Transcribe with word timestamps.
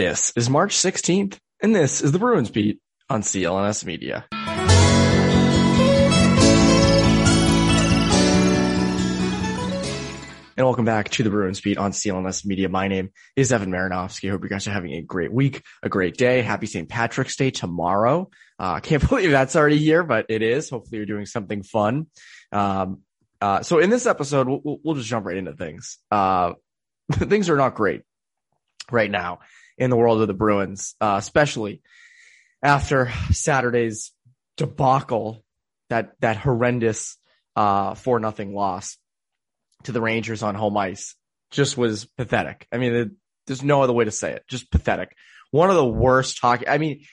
This 0.00 0.32
is 0.34 0.48
March 0.48 0.74
16th, 0.76 1.36
and 1.62 1.76
this 1.76 2.00
is 2.00 2.10
the 2.10 2.18
Bruins 2.18 2.48
Beat 2.48 2.80
on 3.10 3.20
CLNS 3.20 3.84
Media. 3.84 4.24
And 10.56 10.66
welcome 10.66 10.86
back 10.86 11.10
to 11.10 11.22
the 11.22 11.28
Bruins 11.28 11.60
Beat 11.60 11.76
on 11.76 11.92
CLNS 11.92 12.46
Media. 12.46 12.70
My 12.70 12.88
name 12.88 13.10
is 13.36 13.52
Evan 13.52 13.70
Marinofsky. 13.70 14.28
I 14.28 14.30
hope 14.30 14.42
you 14.42 14.48
guys 14.48 14.66
are 14.66 14.70
having 14.70 14.94
a 14.94 15.02
great 15.02 15.34
week, 15.34 15.62
a 15.82 15.90
great 15.90 16.16
day. 16.16 16.40
Happy 16.40 16.64
St. 16.64 16.88
Patrick's 16.88 17.36
Day 17.36 17.50
tomorrow. 17.50 18.30
Uh, 18.58 18.62
I 18.62 18.76
uh, 18.78 18.80
can't 18.80 19.06
believe 19.06 19.30
that's 19.30 19.54
already 19.54 19.76
here, 19.76 20.02
but 20.02 20.24
it 20.30 20.40
is. 20.40 20.70
Hopefully 20.70 20.96
you're 20.96 21.04
doing 21.04 21.26
something 21.26 21.62
fun. 21.62 22.06
Um, 22.52 23.02
uh, 23.42 23.62
so 23.62 23.80
in 23.80 23.90
this 23.90 24.06
episode, 24.06 24.48
we'll, 24.48 24.78
we'll, 24.82 24.94
just 24.94 25.08
jump 25.08 25.26
right 25.26 25.36
into 25.36 25.52
things. 25.52 25.98
Uh, 26.10 26.54
things 27.12 27.50
are 27.50 27.56
not 27.58 27.74
great 27.74 28.00
right 28.90 29.10
now 29.10 29.40
in 29.80 29.90
the 29.90 29.96
world 29.96 30.20
of 30.20 30.28
the 30.28 30.34
Bruins, 30.34 30.94
uh, 31.00 31.16
especially 31.18 31.82
after 32.62 33.10
Saturday's 33.32 34.12
debacle, 34.56 35.42
that, 35.88 36.12
that 36.20 36.36
horrendous, 36.36 37.16
uh, 37.56 37.94
four 37.94 38.20
nothing 38.20 38.54
loss 38.54 38.98
to 39.84 39.92
the 39.92 40.00
Rangers 40.00 40.42
on 40.42 40.54
home 40.54 40.76
ice 40.76 41.16
just 41.50 41.76
was 41.76 42.04
pathetic. 42.04 42.66
I 42.70 42.76
mean, 42.76 42.94
it, 42.94 43.10
there's 43.46 43.64
no 43.64 43.82
other 43.82 43.92
way 43.92 44.04
to 44.04 44.10
say 44.10 44.32
it. 44.32 44.44
Just 44.48 44.70
pathetic. 44.70 45.16
One 45.50 45.70
of 45.70 45.76
the 45.76 45.84
worst 45.84 46.38
hockey. 46.40 46.68
I 46.68 46.78
mean, 46.78 47.04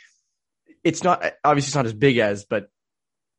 it's 0.84 1.04
not 1.04 1.24
obviously 1.44 1.70
it's 1.70 1.76
not 1.76 1.88
as 1.88 1.94
big 1.94 2.18
as, 2.18 2.46
but 2.46 2.70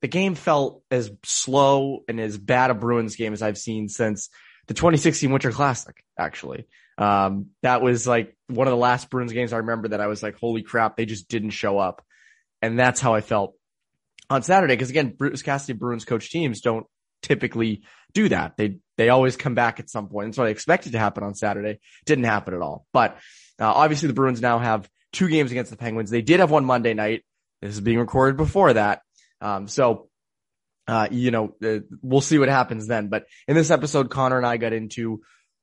the 0.00 0.08
game 0.08 0.34
felt 0.34 0.82
as 0.90 1.10
slow 1.24 2.00
and 2.08 2.18
as 2.18 2.36
bad 2.36 2.70
a 2.70 2.74
Bruins 2.74 3.14
game 3.14 3.32
as 3.32 3.42
I've 3.42 3.58
seen 3.58 3.88
since 3.88 4.30
the 4.68 4.74
2016 4.74 5.30
Winter 5.30 5.50
Classic. 5.50 6.02
Actually, 6.18 6.66
um, 6.96 7.48
that 7.62 7.82
was 7.82 8.06
like 8.06 8.36
one 8.46 8.66
of 8.66 8.72
the 8.72 8.78
last 8.78 9.10
Bruins 9.10 9.32
games 9.32 9.52
I 9.52 9.58
remember 9.58 9.88
that 9.88 10.00
I 10.00 10.06
was 10.06 10.22
like, 10.22 10.36
holy 10.38 10.62
crap, 10.62 10.96
they 10.96 11.06
just 11.06 11.28
didn't 11.28 11.50
show 11.50 11.78
up, 11.78 12.04
and 12.62 12.78
that's 12.78 13.00
how 13.00 13.14
I 13.14 13.20
felt 13.20 13.54
on 14.30 14.42
Saturday. 14.42 14.74
Because 14.74 14.90
again, 14.90 15.14
Bruce 15.16 15.42
Cassidy 15.42 15.76
Bruins 15.76 16.04
coach 16.04 16.30
teams 16.30 16.60
don't 16.60 16.86
typically 17.22 17.82
do 18.12 18.28
that. 18.28 18.56
They 18.56 18.78
they 18.96 19.08
always 19.08 19.36
come 19.36 19.54
back 19.54 19.80
at 19.80 19.90
some 19.90 20.08
point. 20.08 20.26
And 20.26 20.34
so 20.34 20.44
I 20.44 20.48
expected 20.48 20.92
to 20.92 20.98
happen 20.98 21.22
on 21.22 21.34
Saturday. 21.34 21.80
Didn't 22.06 22.24
happen 22.24 22.54
at 22.54 22.62
all. 22.62 22.86
But 22.92 23.18
uh, 23.60 23.72
obviously 23.72 24.08
the 24.08 24.14
Bruins 24.14 24.40
now 24.40 24.58
have 24.58 24.88
two 25.12 25.28
games 25.28 25.50
against 25.50 25.70
the 25.70 25.76
Penguins. 25.76 26.10
They 26.10 26.22
did 26.22 26.40
have 26.40 26.50
one 26.50 26.64
Monday 26.64 26.94
night. 26.94 27.24
This 27.62 27.74
is 27.74 27.80
being 27.80 27.98
recorded 27.98 28.36
before 28.36 28.72
that. 28.72 29.02
Um, 29.40 29.68
so, 29.68 30.07
uh, 30.88 31.06
you 31.10 31.30
know, 31.30 31.54
uh, 31.62 31.80
we'll 32.02 32.22
see 32.22 32.38
what 32.38 32.48
happens 32.48 32.86
then. 32.86 33.08
But 33.08 33.26
in 33.46 33.54
this 33.54 33.70
episode, 33.70 34.10
Conor 34.10 34.38
and 34.38 34.46
I 34.46 34.56
got 34.56 34.72
into 34.72 35.20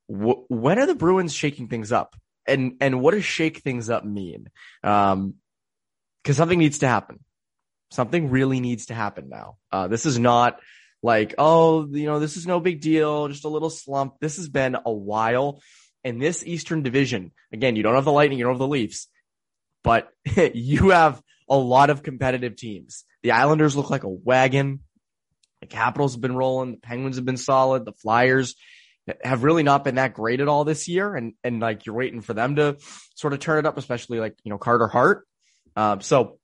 wh- 0.08 0.50
when 0.50 0.78
are 0.78 0.86
the 0.86 0.94
Bruins 0.94 1.34
shaking 1.34 1.68
things 1.68 1.92
up 1.92 2.16
and, 2.48 2.78
and 2.80 3.02
what 3.02 3.16
does 3.16 3.26
shake 3.26 3.58
things 3.58 3.90
up 3.90 4.06
mean? 4.06 4.50
Um, 4.84 5.34
cause 6.24 6.38
something 6.38 6.60
needs 6.60 6.80
to 6.80 6.88
happen. 6.88 7.20
Something 7.90 8.30
really 8.30 8.60
needs 8.60 8.88
to 8.88 8.94
happen 8.94 9.30
now. 9.30 9.58
Uh, 9.72 9.88
this 9.88 10.06
is 10.06 10.20
not 10.20 10.60
like, 11.02 11.34
oh, 11.40 11.88
you 11.92 12.06
know, 12.06 12.20
this 12.20 12.38
is 12.38 12.46
no 12.46 12.60
big 12.60 12.82
deal, 12.82 13.28
just 13.28 13.46
a 13.46 13.50
little 13.50 13.72
slump. 13.72 14.16
This 14.22 14.38
has 14.38 14.48
been 14.48 14.78
a 14.86 14.92
while. 14.92 15.62
And 16.04 16.22
this 16.22 16.46
Eastern 16.46 16.84
division, 16.84 17.32
again, 17.52 17.76
you 17.76 17.82
don't 17.82 17.96
have 17.96 18.06
the 18.06 18.12
Lightning, 18.12 18.38
you 18.38 18.46
don't 18.46 18.54
have 18.54 18.60
the 18.60 18.68
Leafs, 18.68 19.08
but 19.84 20.10
you 20.54 20.90
have 20.90 21.20
a 21.50 21.58
lot 21.58 21.90
of 21.90 22.04
competitive 22.04 22.56
teams. 22.56 23.06
The 23.24 23.32
Islanders 23.32 23.76
look 23.76 23.90
like 23.90 24.04
a 24.04 24.10
wagon. 24.10 24.82
The 25.62 25.68
Capitals 25.68 26.14
have 26.14 26.22
been 26.22 26.36
rolling. 26.36 26.72
The 26.72 26.78
Penguins 26.78 27.16
have 27.16 27.26
been 27.26 27.38
solid. 27.38 27.86
The 27.86 27.94
Flyers 27.94 28.56
have 29.24 29.44
really 29.44 29.64
not 29.64 29.84
been 29.84 29.96
that 29.96 30.14
great 30.14 30.42
at 30.42 30.48
all 30.48 30.64
this 30.64 30.88
year. 30.88 31.16
And, 31.16 31.34
and 31.44 31.60
like 31.60 31.86
you're 31.86 31.96
waiting 31.96 32.22
for 32.22 32.34
them 32.34 32.56
to 32.56 32.78
sort 33.16 33.34
of 33.34 33.40
turn 33.40 33.60
it 33.60 33.66
up, 33.66 33.78
especially 33.78 34.20
like, 34.20 34.36
you 34.44 34.50
know, 34.50 34.58
Carter 34.58 34.88
Hart. 34.88 35.28
Um, 35.76 36.02
so 36.02 36.40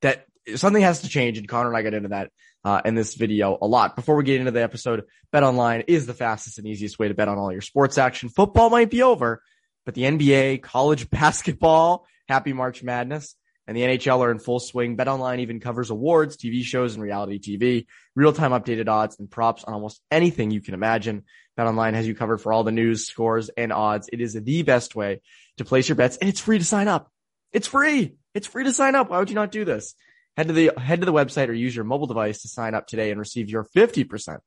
that 0.00 0.26
something 0.56 0.82
has 0.82 1.02
to 1.02 1.08
change. 1.08 1.38
And 1.38 1.48
Conor 1.48 1.68
and 1.68 1.76
I 1.76 1.82
got 1.82 1.94
into 1.94 2.08
that 2.10 2.30
uh, 2.64 2.80
in 2.84 2.94
this 2.94 3.14
video 3.14 3.58
a 3.60 3.66
lot. 3.66 3.96
Before 3.96 4.16
we 4.16 4.24
get 4.24 4.40
into 4.40 4.52
the 4.52 4.62
episode, 4.62 5.04
BetOnline 5.32 5.84
is 5.88 6.06
the 6.06 6.14
fastest 6.14 6.58
and 6.58 6.66
easiest 6.66 6.98
way 6.98 7.08
to 7.08 7.14
bet 7.14 7.28
on 7.28 7.38
all 7.38 7.52
your 7.52 7.60
sports 7.60 7.98
action. 7.98 8.28
Football 8.28 8.70
might 8.70 8.90
be 8.90 9.02
over, 9.02 9.42
but 9.84 9.94
the 9.94 10.02
NBA, 10.02 10.62
college 10.62 11.10
basketball, 11.10 12.06
happy 12.28 12.52
March 12.52 12.82
Madness, 12.82 13.34
and 13.68 13.76
the 13.76 13.82
NHL 13.82 14.20
are 14.20 14.30
in 14.30 14.38
full 14.38 14.60
swing. 14.60 14.96
BetOnline 14.96 15.40
even 15.40 15.60
covers 15.60 15.90
awards, 15.90 16.38
TV 16.38 16.64
shows, 16.64 16.94
and 16.94 17.02
reality 17.02 17.38
TV, 17.38 17.86
real-time 18.16 18.52
updated 18.52 18.88
odds 18.88 19.20
and 19.20 19.30
props 19.30 19.62
on 19.62 19.74
almost 19.74 20.00
anything 20.10 20.50
you 20.50 20.62
can 20.62 20.72
imagine. 20.72 21.24
BetOnline 21.58 21.92
has 21.92 22.08
you 22.08 22.14
covered 22.14 22.38
for 22.38 22.50
all 22.50 22.64
the 22.64 22.72
news, 22.72 23.06
scores, 23.06 23.50
and 23.50 23.70
odds. 23.70 24.08
It 24.10 24.22
is 24.22 24.32
the 24.32 24.62
best 24.62 24.96
way 24.96 25.20
to 25.58 25.66
place 25.66 25.86
your 25.86 25.96
bets, 25.96 26.16
and 26.16 26.30
it's 26.30 26.40
free 26.40 26.58
to 26.58 26.64
sign 26.64 26.88
up. 26.88 27.12
It's 27.52 27.68
free. 27.68 28.14
It's 28.34 28.46
free 28.46 28.64
to 28.64 28.72
sign 28.72 28.94
up. 28.94 29.10
Why 29.10 29.18
would 29.18 29.28
you 29.28 29.34
not 29.34 29.52
do 29.52 29.66
this? 29.66 29.94
Head 30.38 30.48
to 30.48 30.54
the 30.54 30.72
head 30.78 31.00
to 31.00 31.06
the 31.06 31.12
website 31.12 31.48
or 31.48 31.52
use 31.52 31.76
your 31.76 31.84
mobile 31.84 32.06
device 32.06 32.42
to 32.42 32.48
sign 32.48 32.74
up 32.74 32.86
today 32.86 33.10
and 33.10 33.20
receive 33.20 33.50
your 33.50 33.64
50%. 33.76 34.38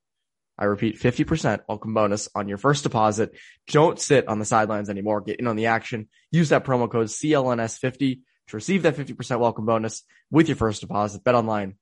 I 0.57 0.65
repeat, 0.65 0.99
50% 0.99 1.61
welcome 1.67 1.93
bonus 1.93 2.27
on 2.33 2.47
your 2.47 2.57
first 2.57 2.83
deposit. 2.83 3.35
Don't 3.67 3.99
sit 3.99 4.27
on 4.27 4.39
the 4.39 4.45
sidelines 4.45 4.89
anymore. 4.89 5.21
Get 5.21 5.39
in 5.39 5.47
on 5.47 5.55
the 5.55 5.67
action. 5.67 6.07
Use 6.31 6.49
that 6.49 6.65
promo 6.65 6.89
code 6.89 7.07
CLNS50 7.07 8.21
to 8.51 8.57
receive 8.57 8.83
that 8.83 8.95
50% 8.95 9.39
welcome 9.39 9.65
bonus 9.65 10.03
with 10.29 10.47
your 10.47 10.57
first 10.57 10.81
deposit. 10.81 11.23
Bet 11.23 11.35
online, 11.35 11.75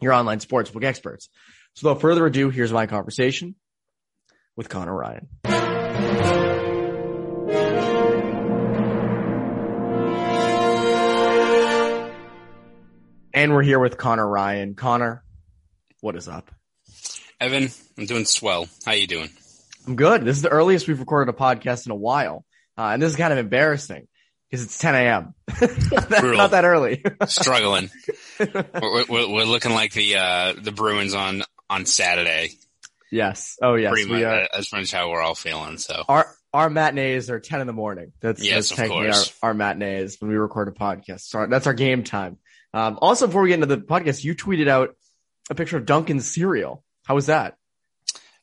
your 0.00 0.12
online 0.12 0.38
sportsbook 0.38 0.84
experts. 0.84 1.28
So 1.74 1.88
without 1.88 2.00
further 2.00 2.24
ado, 2.26 2.48
here's 2.48 2.72
my 2.72 2.86
conversation 2.86 3.54
with 4.56 4.68
Conor 4.68 4.94
Ryan. 4.94 5.28
And 13.34 13.52
we're 13.52 13.62
here 13.62 13.78
with 13.78 13.98
Conor 13.98 14.26
Ryan. 14.26 14.74
Conor, 14.74 15.22
what 16.00 16.16
is 16.16 16.26
up? 16.26 16.50
Evan, 17.38 17.68
I'm 17.98 18.06
doing 18.06 18.24
swell. 18.24 18.66
How 18.84 18.92
are 18.92 18.96
you 18.96 19.06
doing? 19.06 19.28
I'm 19.86 19.96
good. 19.96 20.24
This 20.24 20.36
is 20.36 20.42
the 20.42 20.48
earliest 20.48 20.88
we've 20.88 20.98
recorded 20.98 21.34
a 21.34 21.36
podcast 21.36 21.84
in 21.84 21.92
a 21.92 21.96
while. 21.96 22.44
Uh, 22.78 22.90
and 22.92 23.02
this 23.02 23.10
is 23.10 23.16
kind 23.16 23.32
of 23.32 23.38
embarrassing 23.38 24.08
because 24.50 24.64
it's 24.64 24.78
10 24.78 24.94
a.m. 24.94 25.34
not, 25.48 26.08
that, 26.08 26.34
not, 26.36 26.50
that, 26.52 26.64
early. 26.64 27.02
Struggling. 27.26 27.90
We're, 28.38 29.04
we're, 29.08 29.32
we're, 29.32 29.44
looking 29.44 29.72
like 29.72 29.92
the, 29.92 30.16
uh, 30.16 30.54
the 30.60 30.72
Bruins 30.72 31.14
on, 31.14 31.42
on 31.70 31.86
Saturday. 31.86 32.50
Yes. 33.10 33.56
Oh, 33.62 33.74
yes. 33.74 33.92
Pretty 33.92 34.10
we 34.10 34.16
much, 34.16 34.24
are, 34.24 34.48
that's 34.52 34.68
pretty 34.68 34.82
much 34.82 34.92
how 34.92 35.10
we're 35.10 35.22
all 35.22 35.34
feeling. 35.34 35.78
So 35.78 36.04
our, 36.06 36.26
our 36.52 36.68
matinees 36.68 37.30
are 37.30 37.40
10 37.40 37.62
in 37.62 37.66
the 37.66 37.72
morning. 37.72 38.12
That's, 38.20 38.44
yes, 38.44 38.68
that's 38.68 38.80
technically 38.80 39.08
our, 39.08 39.22
our 39.42 39.54
matinees 39.54 40.20
when 40.20 40.30
we 40.30 40.36
record 40.36 40.68
a 40.68 40.72
podcast. 40.72 41.20
So 41.20 41.46
that's 41.46 41.66
our 41.66 41.74
game 41.74 42.04
time. 42.04 42.38
Um, 42.74 42.98
also, 43.00 43.26
before 43.26 43.42
we 43.42 43.48
get 43.48 43.54
into 43.54 43.66
the 43.66 43.78
podcast, 43.78 44.22
you 44.22 44.34
tweeted 44.34 44.68
out 44.68 44.96
a 45.48 45.54
picture 45.54 45.78
of 45.78 45.86
Dunkin's 45.86 46.30
cereal. 46.30 46.84
How 47.04 47.14
was 47.14 47.26
that? 47.26 47.56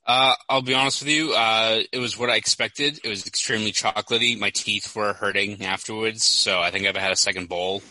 Uh, 0.06 0.36
I'll 0.50 0.62
be 0.62 0.74
honest 0.74 1.02
with 1.02 1.10
you. 1.12 1.34
Uh, 1.34 1.82
it 1.92 2.00
was 2.00 2.18
what 2.18 2.30
I 2.30 2.36
expected. 2.36 3.00
It 3.04 3.10
was 3.10 3.26
extremely 3.26 3.72
chocolatey. 3.72 4.38
My 4.38 4.50
teeth 4.50 4.96
were 4.96 5.14
hurting 5.14 5.64
afterwards. 5.64 6.24
So 6.24 6.60
I 6.60 6.72
think 6.72 6.86
if 6.86 6.96
I 6.96 7.00
had 7.00 7.12
a 7.12 7.18
second 7.18 7.48
bowl, 7.48 7.82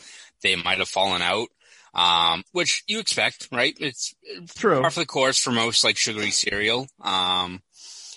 they 0.42 0.56
might 0.56 0.78
have 0.78 0.88
fallen 0.88 1.22
out. 1.22 1.48
Um, 1.94 2.42
which 2.52 2.84
you 2.86 3.00
expect, 3.00 3.48
right? 3.52 3.74
It's 3.78 4.14
true. 4.56 4.80
Par 4.80 4.90
for 4.90 5.00
the 5.00 5.06
course 5.06 5.38
for 5.38 5.52
most 5.52 5.84
like 5.84 5.96
sugary 5.96 6.30
cereal. 6.30 6.86
Um, 7.00 7.60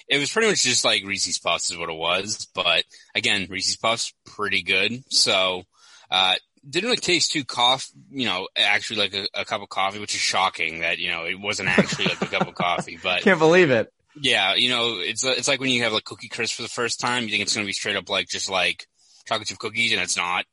it 0.07 0.17
was 0.17 0.31
pretty 0.31 0.49
much 0.49 0.63
just 0.63 0.85
like 0.85 1.03
Reese's 1.05 1.39
Puffs 1.39 1.71
is 1.71 1.77
what 1.77 1.89
it 1.89 1.95
was. 1.95 2.47
But 2.53 2.83
again, 3.15 3.47
Reese's 3.49 3.77
Puffs 3.77 4.13
pretty 4.25 4.61
good. 4.61 5.03
So, 5.09 5.63
uh, 6.09 6.35
didn't 6.69 6.85
really 6.85 6.97
taste 6.97 7.31
too 7.31 7.43
cough, 7.43 7.89
you 8.11 8.25
know, 8.25 8.47
actually 8.57 8.99
like 8.99 9.13
a, 9.13 9.27
a, 9.33 9.45
cup 9.45 9.61
of 9.61 9.69
coffee, 9.69 9.99
which 9.99 10.15
is 10.15 10.21
shocking 10.21 10.79
that, 10.79 10.97
you 10.97 11.11
know, 11.11 11.25
it 11.25 11.39
wasn't 11.39 11.69
actually 11.69 12.05
like 12.05 12.21
a 12.21 12.25
cup 12.25 12.47
of 12.47 12.55
coffee, 12.55 12.97
but. 13.01 13.21
Can't 13.21 13.39
believe 13.39 13.71
it. 13.71 13.91
Yeah. 14.19 14.55
You 14.55 14.69
know, 14.69 14.97
it's, 14.99 15.23
it's 15.23 15.47
like 15.47 15.59
when 15.59 15.69
you 15.69 15.83
have 15.83 15.93
like 15.93 16.05
cookie 16.05 16.29
crisp 16.29 16.55
for 16.55 16.61
the 16.61 16.67
first 16.67 16.99
time, 16.99 17.23
you 17.23 17.29
think 17.29 17.43
it's 17.43 17.53
going 17.53 17.65
to 17.65 17.69
be 17.69 17.73
straight 17.73 17.95
up 17.95 18.09
like 18.09 18.27
just 18.27 18.49
like 18.49 18.87
chocolate 19.25 19.47
chip 19.47 19.59
cookies 19.59 19.91
and 19.91 20.01
it's 20.01 20.17
not. 20.17 20.45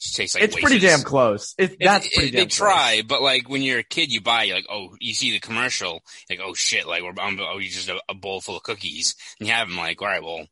It 0.00 0.14
tastes 0.14 0.36
like 0.36 0.44
It's 0.44 0.60
pretty 0.60 0.78
damn 0.78 1.02
close. 1.02 1.54
It, 1.58 1.76
that's 1.80 2.06
it, 2.06 2.12
pretty 2.12 2.28
it, 2.28 2.32
damn 2.32 2.44
They 2.44 2.46
try, 2.46 3.02
but 3.06 3.20
like 3.20 3.48
when 3.48 3.62
you're 3.62 3.80
a 3.80 3.84
kid, 3.84 4.12
you 4.12 4.20
buy, 4.20 4.44
you're 4.44 4.56
like, 4.56 4.66
oh, 4.70 4.94
you 5.00 5.12
see 5.12 5.32
the 5.32 5.40
commercial, 5.40 6.02
like, 6.30 6.38
oh 6.40 6.54
shit, 6.54 6.86
like, 6.86 7.02
we're, 7.02 7.14
oh, 7.18 7.58
you 7.58 7.68
just 7.68 7.88
a, 7.88 8.00
a 8.08 8.14
bowl 8.14 8.40
full 8.40 8.56
of 8.56 8.62
cookies 8.62 9.16
and 9.40 9.48
you 9.48 9.54
have 9.54 9.68
them 9.68 9.76
like, 9.76 10.00
all 10.00 10.06
right, 10.06 10.22
well, 10.22 10.46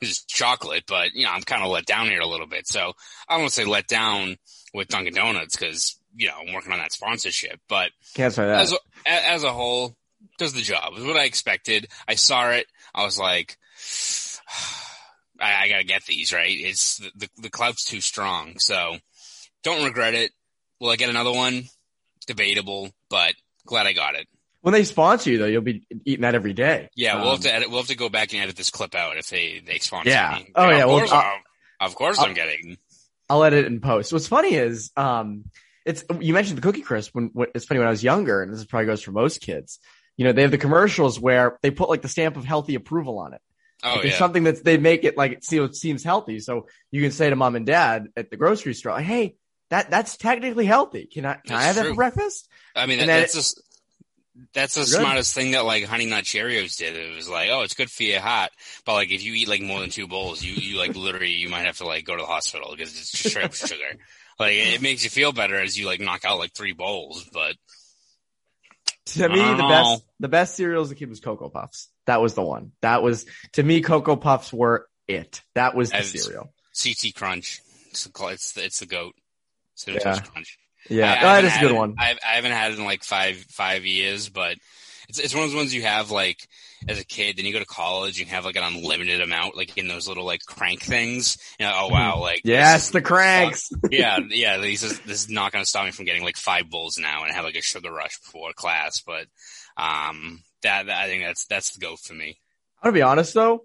is 0.00 0.24
chocolate, 0.24 0.84
but 0.86 1.14
you 1.14 1.24
know, 1.24 1.30
I'm 1.32 1.42
kind 1.42 1.62
of 1.62 1.70
let 1.70 1.86
down 1.86 2.06
here 2.08 2.20
a 2.20 2.26
little 2.26 2.46
bit. 2.46 2.66
So 2.66 2.92
I 3.28 3.34
don't 3.34 3.42
want 3.42 3.52
to 3.52 3.54
say 3.54 3.64
let 3.64 3.86
down 3.86 4.36
with 4.72 4.88
Dunkin' 4.88 5.14
Donuts 5.14 5.56
because, 5.56 5.98
you 6.16 6.28
know, 6.28 6.34
I'm 6.46 6.54
working 6.54 6.72
on 6.72 6.78
that 6.78 6.92
sponsorship, 6.92 7.60
but 7.68 7.90
Can't 8.14 8.32
say 8.32 8.46
that. 8.46 8.60
as 8.60 8.72
a, 8.72 8.76
as 9.06 9.44
a 9.44 9.52
whole, 9.52 9.96
does 10.38 10.52
the 10.52 10.62
job. 10.62 10.92
It 10.92 10.98
was 10.98 11.04
what 11.04 11.16
I 11.16 11.24
expected. 11.24 11.88
I 12.06 12.14
saw 12.14 12.50
it. 12.50 12.66
I 12.94 13.04
was 13.04 13.18
like, 13.18 13.56
I, 15.40 15.64
I 15.64 15.68
gotta 15.68 15.84
get 15.84 16.04
these, 16.04 16.32
right? 16.32 16.50
It's 16.50 16.98
the, 16.98 17.10
the, 17.16 17.28
the 17.42 17.50
clout's 17.50 17.84
too 17.84 18.00
strong. 18.00 18.54
So 18.58 18.96
don't 19.62 19.84
regret 19.84 20.14
it. 20.14 20.32
Will 20.80 20.90
I 20.90 20.96
get 20.96 21.10
another 21.10 21.32
one? 21.32 21.64
Debatable, 22.26 22.90
but 23.08 23.34
glad 23.66 23.86
I 23.86 23.92
got 23.92 24.14
it. 24.14 24.28
When 24.62 24.72
they 24.72 24.84
sponsor 24.84 25.30
you 25.30 25.38
though, 25.38 25.46
you'll 25.46 25.62
be 25.62 25.86
eating 26.04 26.22
that 26.22 26.34
every 26.34 26.52
day. 26.52 26.88
Yeah, 26.94 27.16
we'll 27.16 27.24
Um, 27.28 27.32
have 27.36 27.40
to 27.42 27.54
edit, 27.54 27.70
we'll 27.70 27.78
have 27.80 27.88
to 27.88 27.96
go 27.96 28.08
back 28.08 28.32
and 28.32 28.42
edit 28.42 28.56
this 28.56 28.70
clip 28.70 28.94
out 28.94 29.16
if 29.16 29.28
they, 29.28 29.60
they 29.64 29.78
sponsor 29.78 30.10
Yeah. 30.10 30.38
me. 30.38 30.50
Oh, 30.54 30.68
yeah, 30.68 30.82
Of 30.82 30.88
well, 30.88 30.98
course, 30.98 31.12
I'll- 31.12 31.18
I'm- 31.20 31.42
of 31.80 31.94
course 31.94 32.18
I'll- 32.18 32.26
I'm 32.26 32.34
getting. 32.34 32.76
I'll 33.28 33.44
edit 33.44 33.64
it 33.64 33.66
in 33.68 33.80
post. 33.80 34.12
What's 34.12 34.26
funny 34.28 34.54
is, 34.54 34.90
um, 34.96 35.44
it's, 35.86 36.04
you 36.20 36.34
mentioned 36.34 36.58
the 36.58 36.62
cookie 36.62 36.82
crisp 36.82 37.14
when, 37.14 37.30
when, 37.32 37.48
it's 37.54 37.64
funny 37.64 37.78
when 37.78 37.86
I 37.88 37.90
was 37.90 38.02
younger, 38.04 38.42
and 38.42 38.52
this 38.52 38.64
probably 38.64 38.86
goes 38.86 39.02
for 39.02 39.12
most 39.12 39.40
kids. 39.40 39.78
You 40.16 40.24
know, 40.24 40.32
they 40.32 40.42
have 40.42 40.50
the 40.50 40.58
commercials 40.58 41.18
where 41.18 41.58
they 41.62 41.70
put 41.70 41.88
like 41.88 42.02
the 42.02 42.08
stamp 42.08 42.36
of 42.36 42.44
healthy 42.44 42.74
approval 42.74 43.18
on 43.18 43.32
it. 43.32 43.40
Oh 43.82 43.94
Like, 43.94 44.04
it's 44.06 44.12
yeah. 44.12 44.18
something 44.18 44.44
that 44.44 44.62
they 44.62 44.76
make 44.76 45.04
it 45.04 45.16
like 45.16 45.32
it 45.32 45.44
seems, 45.44 45.80
seems 45.80 46.04
healthy. 46.04 46.38
So 46.40 46.66
you 46.90 47.00
can 47.00 47.12
say 47.12 47.30
to 47.30 47.36
mom 47.36 47.56
and 47.56 47.64
dad 47.64 48.08
at 48.16 48.30
the 48.30 48.36
grocery 48.36 48.74
store, 48.74 49.00
Hey, 49.00 49.36
that, 49.70 49.88
that's 49.90 50.18
technically 50.18 50.66
healthy. 50.66 51.06
Can 51.06 51.24
I, 51.24 51.34
can 51.34 51.54
I 51.56 51.60
That's 51.60 51.64
have 51.66 51.76
that 51.76 51.86
for 51.90 51.94
breakfast? 51.94 52.48
I 52.76 52.84
mean, 52.86 52.98
and 53.00 53.08
that, 53.08 53.20
that's 53.20 53.34
just, 53.34 53.62
that's 54.54 54.74
the 54.74 54.84
smartest 54.86 55.34
thing 55.34 55.52
that 55.52 55.64
like 55.64 55.84
Honey 55.84 56.06
Nut 56.06 56.24
Cheerios 56.24 56.76
did. 56.76 56.96
It 56.96 57.14
was 57.14 57.28
like, 57.28 57.50
oh, 57.50 57.62
it's 57.62 57.74
good 57.74 57.90
for 57.90 58.02
your 58.04 58.20
heart, 58.20 58.50
but 58.86 58.94
like 58.94 59.10
if 59.10 59.22
you 59.22 59.34
eat 59.34 59.48
like 59.48 59.60
more 59.62 59.80
than 59.80 59.90
two 59.90 60.06
bowls, 60.08 60.42
you 60.42 60.52
you 60.54 60.78
like 60.78 60.94
literally 60.96 61.32
you 61.32 61.48
might 61.48 61.66
have 61.66 61.78
to 61.78 61.86
like 61.86 62.04
go 62.04 62.16
to 62.16 62.22
the 62.22 62.26
hospital 62.26 62.70
because 62.70 62.90
it's 62.90 63.10
just 63.12 63.30
straight 63.30 63.44
up 63.46 63.54
sugar. 63.54 63.96
Like 64.38 64.54
it 64.54 64.80
makes 64.82 65.04
you 65.04 65.10
feel 65.10 65.32
better 65.32 65.56
as 65.60 65.78
you 65.78 65.86
like 65.86 66.00
knock 66.00 66.24
out 66.24 66.38
like 66.38 66.52
three 66.54 66.72
bowls, 66.72 67.28
but 67.32 67.56
To 69.06 69.28
me, 69.28 69.36
the 69.38 69.64
Oh. 69.64 69.68
best, 69.68 70.04
the 70.20 70.28
best 70.28 70.54
cereals 70.56 70.88
to 70.90 70.94
keep 70.94 71.08
was 71.08 71.20
Cocoa 71.20 71.48
Puffs. 71.48 71.88
That 72.06 72.20
was 72.20 72.34
the 72.34 72.42
one. 72.42 72.72
That 72.80 73.02
was, 73.02 73.26
to 73.54 73.62
me, 73.62 73.80
Cocoa 73.82 74.16
Puffs 74.16 74.52
were 74.52 74.86
it. 75.08 75.42
That 75.54 75.74
was 75.74 75.90
the 75.90 75.96
As- 75.98 76.10
cereal. 76.22 76.52
CT 76.80 77.14
Crunch, 77.14 77.60
it's 77.90 78.04
the, 78.04 78.26
it's 78.28 78.52
the, 78.52 78.64
it's 78.64 78.78
the 78.80 78.86
goat. 78.86 79.14
Yeah. 79.86 80.20
Crunch. 80.20 80.58
Yeah. 80.88 81.10
I- 81.12 81.16
I 81.38 81.40
that 81.42 81.44
a 81.44 81.50
had 81.50 81.60
good 81.68 81.76
one. 81.76 81.94
I've, 81.98 82.18
I 82.26 82.34
haven't 82.36 82.52
had 82.52 82.72
it 82.72 82.78
in 82.78 82.84
like 82.84 83.04
five 83.04 83.36
five 83.50 83.84
years, 83.84 84.28
but 84.28 84.56
it's 85.08 85.18
it's 85.18 85.34
one 85.34 85.44
of 85.44 85.50
those 85.50 85.56
ones 85.56 85.74
you 85.74 85.82
have 85.82 86.10
like 86.10 86.38
as 86.88 86.98
a 86.98 87.04
kid. 87.04 87.36
Then 87.36 87.44
you 87.44 87.52
go 87.52 87.58
to 87.58 87.64
college, 87.66 88.18
you 88.18 88.26
have 88.26 88.44
like 88.44 88.56
an 88.56 88.62
unlimited 88.62 89.20
amount, 89.20 89.56
like 89.56 89.76
in 89.76 89.88
those 89.88 90.08
little 90.08 90.24
like 90.24 90.40
crank 90.46 90.80
things. 90.82 91.36
You 91.58 91.66
know, 91.66 91.72
oh 91.74 91.88
wow, 91.88 92.20
like 92.20 92.40
Yes, 92.44 92.86
is- 92.86 92.90
the 92.92 93.02
cranks. 93.02 93.70
yeah, 93.90 94.18
yeah. 94.30 94.56
This 94.58 94.82
is 94.82 94.98
this 95.00 95.24
is 95.24 95.28
not 95.30 95.52
going 95.52 95.62
to 95.64 95.68
stop 95.68 95.84
me 95.84 95.90
from 95.90 96.04
getting 96.06 96.22
like 96.24 96.36
five 96.36 96.70
bowls 96.70 96.96
now 96.98 97.24
and 97.24 97.32
have 97.34 97.44
like 97.44 97.56
a 97.56 97.62
sugar 97.62 97.92
rush 97.92 98.18
before 98.20 98.52
class. 98.54 99.00
But 99.06 99.26
um, 99.76 100.42
that, 100.62 100.86
that 100.86 100.96
I 101.02 101.06
think 101.06 101.24
that's 101.24 101.46
that's 101.46 101.72
the 101.72 101.80
go 101.80 101.96
for 101.96 102.14
me. 102.14 102.38
I'm 102.82 102.88
gonna 102.88 102.94
be 102.94 103.02
honest 103.02 103.34
though. 103.34 103.64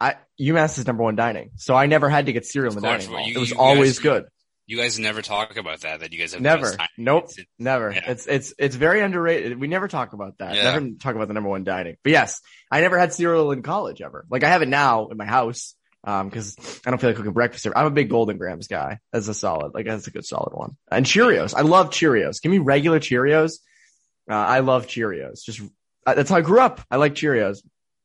I 0.00 0.16
UMass 0.40 0.78
is 0.78 0.86
number 0.86 1.02
one 1.04 1.16
dining, 1.16 1.50
so 1.56 1.74
I 1.74 1.86
never 1.86 2.08
had 2.08 2.26
to 2.26 2.32
get 2.32 2.44
cereal 2.44 2.72
in 2.72 2.80
the 2.80 2.86
dining 2.86 3.08
hall. 3.08 3.26
you- 3.26 3.36
it 3.36 3.38
was 3.40 3.52
always 3.52 3.98
guys- 3.98 4.02
good. 4.02 4.24
You 4.66 4.76
guys 4.76 4.98
never 4.98 5.22
talk 5.22 5.56
about 5.56 5.80
that. 5.80 6.00
That 6.00 6.12
you 6.12 6.18
guys 6.18 6.32
have 6.32 6.40
Never. 6.40 6.74
Nope. 6.96 7.24
It's- 7.30 7.46
Never. 7.58 7.92
Yeah. 7.92 8.10
It's 8.10 8.26
it's 8.26 8.54
it's 8.58 8.76
very 8.76 9.00
underrated. 9.00 9.58
We 9.60 9.66
never 9.66 9.88
talk 9.88 10.12
about 10.12 10.38
that. 10.38 10.54
Yeah. 10.54 10.72
Never 10.78 10.90
talk 11.00 11.14
about 11.14 11.28
the 11.28 11.34
number 11.34 11.48
one 11.50 11.64
dining. 11.64 11.96
But 12.02 12.12
yes, 12.12 12.40
I 12.70 12.80
never 12.80 12.98
had 12.98 13.12
cereal 13.12 13.50
in 13.52 13.62
college 13.62 14.00
ever. 14.00 14.24
Like 14.30 14.44
I 14.44 14.48
have 14.48 14.62
it 14.62 14.68
now 14.68 15.08
in 15.08 15.16
my 15.16 15.26
house. 15.26 15.74
Um, 16.04 16.30
cause 16.32 16.56
I 16.84 16.90
don't 16.90 16.98
feel 17.00 17.10
like 17.10 17.16
cooking 17.16 17.32
breakfast. 17.32 17.64
I'm 17.76 17.86
a 17.86 17.90
big 17.90 18.10
Golden 18.10 18.36
Grahams 18.36 18.66
guy. 18.66 18.98
That's 19.12 19.28
a 19.28 19.34
solid, 19.34 19.72
like 19.72 19.86
that's 19.86 20.08
a 20.08 20.10
good 20.10 20.26
solid 20.26 20.52
one. 20.52 20.76
And 20.90 21.06
Cheerios. 21.06 21.54
I 21.54 21.60
love 21.60 21.90
Cheerios. 21.90 22.42
Give 22.42 22.50
me 22.50 22.58
regular 22.58 22.98
Cheerios. 22.98 23.58
Uh, 24.28 24.34
I 24.34 24.60
love 24.60 24.88
Cheerios. 24.88 25.44
Just, 25.44 25.60
uh, 26.04 26.14
that's 26.14 26.28
how 26.30 26.36
I 26.36 26.40
grew 26.40 26.58
up. 26.60 26.80
I 26.90 26.96
like 26.96 27.14
Cheerios. 27.14 27.58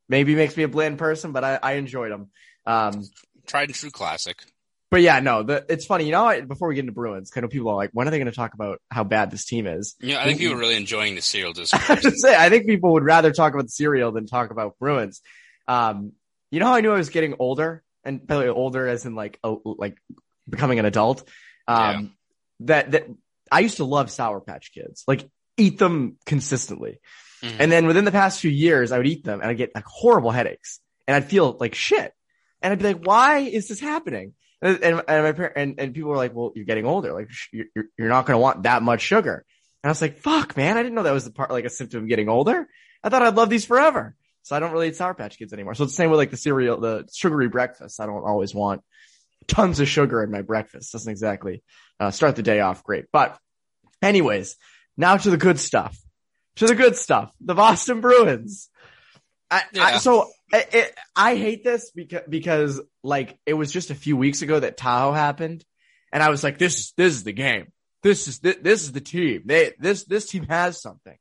Maybe 0.08 0.36
makes 0.36 0.56
me 0.56 0.62
a 0.62 0.68
bland 0.68 0.96
person, 0.98 1.32
but 1.32 1.42
I, 1.42 1.58
I 1.60 1.72
enjoyed 1.72 2.12
them. 2.12 2.30
Um, 2.66 3.04
tried 3.48 3.68
and 3.68 3.74
true 3.74 3.90
classic. 3.90 4.44
But 4.90 5.02
yeah, 5.02 5.20
no, 5.20 5.42
the, 5.42 5.64
it's 5.68 5.84
funny. 5.84 6.06
You 6.06 6.12
know, 6.12 6.42
before 6.42 6.68
we 6.68 6.74
get 6.74 6.80
into 6.80 6.92
Bruins, 6.92 7.30
kind 7.30 7.44
of 7.44 7.50
people 7.50 7.68
are 7.70 7.76
like, 7.76 7.90
when 7.92 8.08
are 8.08 8.10
they 8.10 8.18
going 8.18 8.30
to 8.30 8.32
talk 8.36 8.54
about 8.54 8.80
how 8.90 9.04
bad 9.04 9.30
this 9.30 9.44
team 9.44 9.66
is? 9.66 9.96
Yeah, 10.00 10.20
I 10.20 10.24
think 10.24 10.38
people 10.38 10.54
are 10.54 10.58
really 10.58 10.76
enjoying 10.76 11.14
the 11.14 11.22
cereal 11.22 11.50
I 11.56 11.60
discourse. 11.60 12.22
say, 12.22 12.34
I 12.36 12.48
think 12.48 12.66
people 12.66 12.92
would 12.94 13.04
rather 13.04 13.32
talk 13.32 13.52
about 13.52 13.64
the 13.64 13.70
cereal 13.70 14.12
than 14.12 14.26
talk 14.26 14.50
about 14.50 14.78
Bruins. 14.78 15.20
Um, 15.66 16.12
you 16.50 16.60
know 16.60 16.66
how 16.66 16.74
I 16.74 16.80
knew 16.80 16.92
I 16.92 16.96
was 16.96 17.10
getting 17.10 17.34
older 17.38 17.82
and 18.04 18.26
by 18.26 18.36
the 18.36 18.40
way, 18.40 18.48
older 18.48 18.88
as 18.88 19.04
in 19.04 19.14
like, 19.14 19.38
a, 19.44 19.54
like 19.64 19.98
becoming 20.48 20.78
an 20.78 20.86
adult. 20.86 21.28
Um, 21.66 22.14
that, 22.60 22.92
that 22.92 23.06
I 23.52 23.60
used 23.60 23.76
to 23.76 23.84
love 23.84 24.10
Sour 24.10 24.40
Patch 24.40 24.72
Kids, 24.72 25.04
like 25.06 25.28
eat 25.58 25.78
them 25.78 26.16
consistently. 26.24 27.00
Mhm. 27.42 27.56
And 27.60 27.70
then 27.72 27.86
within 27.86 28.04
the 28.04 28.10
past 28.12 28.40
few 28.40 28.50
years, 28.50 28.90
I 28.90 28.96
would 28.96 29.06
eat 29.06 29.24
them 29.24 29.40
and 29.40 29.50
I'd 29.50 29.58
get 29.58 29.74
like 29.74 29.84
horrible 29.84 30.30
headaches 30.30 30.80
and 31.06 31.14
I'd 31.14 31.26
feel 31.26 31.56
like 31.60 31.74
shit. 31.74 32.12
And 32.62 32.72
I'd 32.72 32.78
be 32.78 32.84
like, 32.86 33.04
why 33.04 33.38
is 33.38 33.68
this 33.68 33.78
happening? 33.80 34.32
And, 34.60 34.82
and, 34.82 34.96
my 34.96 35.32
parents, 35.32 35.54
and, 35.56 35.74
and 35.78 35.94
people 35.94 36.10
were 36.10 36.16
like, 36.16 36.34
well, 36.34 36.52
you're 36.54 36.64
getting 36.64 36.86
older. 36.86 37.12
Like 37.12 37.28
you're, 37.52 37.66
you're- 37.74 38.08
not 38.08 38.26
going 38.26 38.34
to 38.34 38.42
want 38.42 38.64
that 38.64 38.82
much 38.82 39.00
sugar. 39.00 39.44
And 39.82 39.88
I 39.88 39.92
was 39.92 40.02
like, 40.02 40.18
fuck, 40.18 40.56
man. 40.56 40.76
I 40.76 40.82
didn't 40.82 40.96
know 40.96 41.04
that 41.04 41.12
was 41.12 41.24
the 41.24 41.30
part, 41.30 41.50
like 41.50 41.64
a 41.64 41.70
symptom 41.70 42.02
of 42.02 42.08
getting 42.08 42.28
older. 42.28 42.66
I 43.02 43.08
thought 43.08 43.22
I'd 43.22 43.36
love 43.36 43.50
these 43.50 43.64
forever. 43.64 44.16
So 44.42 44.56
I 44.56 44.60
don't 44.60 44.72
really 44.72 44.88
eat 44.88 44.96
Sour 44.96 45.14
Patch 45.14 45.38
Kids 45.38 45.52
anymore. 45.52 45.74
So 45.74 45.84
it's 45.84 45.92
the 45.92 45.96
same 45.96 46.10
with 46.10 46.18
like 46.18 46.30
the 46.30 46.36
cereal, 46.36 46.80
the 46.80 47.06
sugary 47.12 47.48
breakfast. 47.48 48.00
I 48.00 48.06
don't 48.06 48.24
always 48.24 48.54
want 48.54 48.82
tons 49.46 49.78
of 49.78 49.88
sugar 49.88 50.22
in 50.22 50.30
my 50.30 50.42
breakfast. 50.42 50.92
Doesn't 50.92 51.10
exactly 51.10 51.62
uh, 52.00 52.10
start 52.10 52.36
the 52.36 52.42
day 52.42 52.60
off 52.60 52.82
great. 52.82 53.06
But 53.12 53.38
anyways, 54.02 54.56
now 54.96 55.16
to 55.16 55.30
the 55.30 55.36
good 55.36 55.58
stuff. 55.60 55.96
To 56.56 56.66
the 56.66 56.74
good 56.74 56.96
stuff. 56.96 57.32
The 57.40 57.54
Boston 57.54 58.00
Bruins. 58.00 58.68
I, 59.50 59.62
I, 59.78 59.98
so 59.98 60.28
I, 60.52 60.66
it, 60.72 60.94
I 61.14 61.36
hate 61.36 61.64
this 61.64 61.90
because, 61.90 62.22
because 62.28 62.80
like 63.02 63.38
it 63.44 63.54
was 63.54 63.72
just 63.72 63.90
a 63.90 63.94
few 63.94 64.16
weeks 64.16 64.42
ago 64.42 64.60
that 64.60 64.76
Tahoe 64.76 65.12
happened. 65.12 65.64
And 66.12 66.22
I 66.22 66.30
was 66.30 66.42
like, 66.42 66.58
this 66.58 66.78
is, 66.78 66.92
this 66.96 67.14
is 67.14 67.24
the 67.24 67.32
game. 67.32 67.72
This 68.02 68.28
is, 68.28 68.38
this, 68.38 68.56
this 68.62 68.82
is 68.82 68.92
the 68.92 69.00
team. 69.00 69.42
They, 69.44 69.72
this, 69.78 70.04
this 70.04 70.26
team 70.26 70.46
has 70.46 70.80
something. 70.80 71.16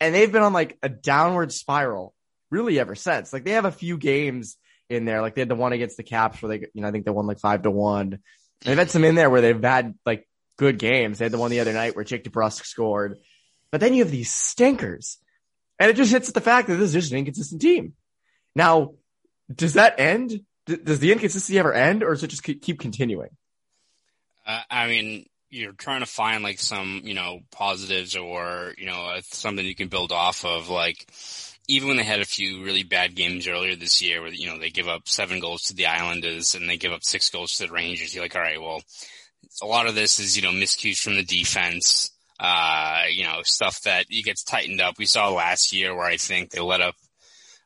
And 0.00 0.14
they've 0.14 0.32
been 0.32 0.42
on 0.42 0.52
like 0.52 0.78
a 0.82 0.88
downward 0.88 1.52
spiral 1.52 2.14
really 2.50 2.80
ever 2.80 2.94
since. 2.94 3.32
Like 3.32 3.44
they 3.44 3.52
have 3.52 3.64
a 3.64 3.72
few 3.72 3.96
games 3.98 4.56
in 4.90 5.04
there. 5.04 5.22
Like 5.22 5.34
they 5.34 5.42
had 5.42 5.48
the 5.48 5.54
one 5.54 5.72
against 5.72 5.96
the 5.96 6.02
Caps 6.02 6.42
where 6.42 6.58
they, 6.58 6.66
you 6.74 6.82
know, 6.82 6.88
I 6.88 6.90
think 6.90 7.04
they 7.04 7.12
won 7.12 7.26
like 7.26 7.38
five 7.38 7.62
to 7.62 7.70
one. 7.70 8.18
They've 8.62 8.76
had 8.76 8.90
some 8.90 9.04
in 9.04 9.14
there 9.14 9.30
where 9.30 9.40
they've 9.40 9.62
had 9.62 9.94
like 10.04 10.28
good 10.58 10.78
games. 10.78 11.18
They 11.18 11.24
had 11.24 11.32
the 11.32 11.38
one 11.38 11.50
the 11.50 11.60
other 11.60 11.72
night 11.72 11.94
where 11.94 12.04
Jake 12.04 12.24
DeBrusk 12.24 12.64
scored. 12.64 13.18
But 13.70 13.80
then 13.80 13.94
you 13.94 14.02
have 14.02 14.12
these 14.12 14.30
stinkers. 14.30 15.18
And 15.78 15.90
it 15.90 15.96
just 15.96 16.12
hits 16.12 16.28
at 16.28 16.34
the 16.34 16.40
fact 16.40 16.68
that 16.68 16.76
this 16.76 16.88
is 16.88 16.94
just 16.94 17.12
an 17.12 17.18
inconsistent 17.18 17.62
team. 17.62 17.94
Now, 18.54 18.94
does 19.52 19.74
that 19.74 19.98
end? 19.98 20.40
Does 20.66 21.00
the 21.00 21.12
inconsistency 21.12 21.58
ever 21.58 21.72
end 21.72 22.02
or 22.02 22.10
does 22.10 22.22
it 22.22 22.28
just 22.28 22.44
keep 22.44 22.78
continuing? 22.78 23.30
Uh, 24.46 24.62
I 24.70 24.86
mean, 24.86 25.26
you're 25.50 25.72
trying 25.72 26.00
to 26.00 26.06
find 26.06 26.42
like 26.42 26.58
some, 26.58 27.02
you 27.04 27.14
know, 27.14 27.40
positives 27.50 28.16
or, 28.16 28.74
you 28.78 28.86
know, 28.86 29.04
uh, 29.06 29.20
something 29.24 29.64
you 29.64 29.74
can 29.74 29.88
build 29.88 30.12
off 30.12 30.44
of. 30.44 30.68
Like, 30.68 31.06
even 31.68 31.88
when 31.88 31.96
they 31.96 32.04
had 32.04 32.20
a 32.20 32.24
few 32.24 32.64
really 32.64 32.82
bad 32.82 33.14
games 33.14 33.46
earlier 33.46 33.76
this 33.76 34.00
year 34.00 34.22
where, 34.22 34.32
you 34.32 34.46
know, 34.46 34.58
they 34.58 34.70
give 34.70 34.88
up 34.88 35.08
seven 35.08 35.40
goals 35.40 35.64
to 35.64 35.74
the 35.74 35.86
Islanders 35.86 36.54
and 36.54 36.68
they 36.68 36.76
give 36.76 36.92
up 36.92 37.04
six 37.04 37.28
goals 37.28 37.54
to 37.54 37.66
the 37.66 37.72
Rangers, 37.72 38.14
you're 38.14 38.24
like, 38.24 38.34
all 38.34 38.42
right, 38.42 38.60
well, 38.60 38.82
a 39.62 39.66
lot 39.66 39.86
of 39.86 39.94
this 39.94 40.18
is, 40.18 40.36
you 40.36 40.42
know, 40.42 40.52
miscues 40.52 40.98
from 40.98 41.16
the 41.16 41.24
defense. 41.24 42.10
Uh, 42.40 43.04
you 43.08 43.22
know, 43.22 43.40
stuff 43.44 43.82
that 43.82 44.08
gets 44.08 44.42
tightened 44.42 44.80
up. 44.80 44.98
We 44.98 45.06
saw 45.06 45.28
last 45.28 45.72
year 45.72 45.94
where 45.94 46.06
I 46.06 46.16
think 46.16 46.50
they 46.50 46.60
let 46.60 46.80
up, 46.80 46.96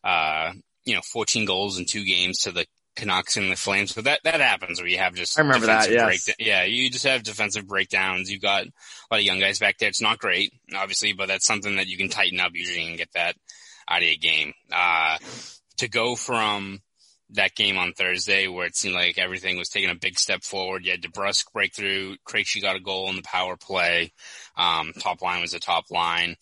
uh, 0.04 0.52
you 0.86 0.94
know, 0.94 1.02
14 1.02 1.44
goals 1.44 1.78
in 1.78 1.84
two 1.84 2.04
games 2.04 2.40
to 2.40 2.52
the 2.52 2.66
Canucks 2.94 3.36
and 3.36 3.52
the 3.52 3.56
Flames. 3.56 3.94
So 3.94 4.00
that, 4.02 4.20
that 4.24 4.40
happens 4.40 4.80
where 4.80 4.88
you 4.88 4.98
have 4.98 5.14
just 5.14 5.38
I 5.38 5.42
remember 5.42 5.66
that, 5.66 5.90
yes. 5.90 6.02
breakda- 6.02 6.34
yeah, 6.38 6.64
you 6.64 6.88
just 6.90 7.04
have 7.04 7.22
defensive 7.22 7.66
breakdowns. 7.66 8.30
You've 8.30 8.40
got 8.40 8.64
a 8.64 8.70
lot 9.10 9.20
of 9.20 9.22
young 9.22 9.38
guys 9.38 9.58
back 9.58 9.76
there. 9.78 9.90
It's 9.90 10.00
not 10.00 10.18
great, 10.18 10.54
obviously, 10.74 11.12
but 11.12 11.28
that's 11.28 11.46
something 11.46 11.76
that 11.76 11.88
you 11.88 11.98
can 11.98 12.08
tighten 12.08 12.40
up 12.40 12.52
usually 12.54 12.86
and 12.86 12.96
get 12.96 13.12
that 13.12 13.36
out 13.88 14.02
of 14.02 14.08
your 14.08 14.16
game. 14.16 14.54
Uh, 14.72 15.18
to 15.78 15.88
go 15.88 16.16
from, 16.16 16.80
that 17.30 17.54
game 17.54 17.76
on 17.76 17.92
Thursday 17.92 18.46
where 18.46 18.66
it 18.66 18.76
seemed 18.76 18.94
like 18.94 19.18
everything 19.18 19.58
was 19.58 19.68
taking 19.68 19.90
a 19.90 19.94
big 19.94 20.18
step 20.18 20.44
forward. 20.44 20.84
You 20.84 20.92
had 20.92 21.02
DeBrusk 21.02 21.52
breakthrough. 21.52 22.16
Krejci 22.26 22.62
got 22.62 22.76
a 22.76 22.80
goal 22.80 23.10
in 23.10 23.16
the 23.16 23.22
power 23.22 23.56
play. 23.56 24.12
Um, 24.56 24.92
top 24.98 25.22
line 25.22 25.40
was 25.40 25.54
a 25.54 25.60
top 25.60 25.90
line. 25.90 26.36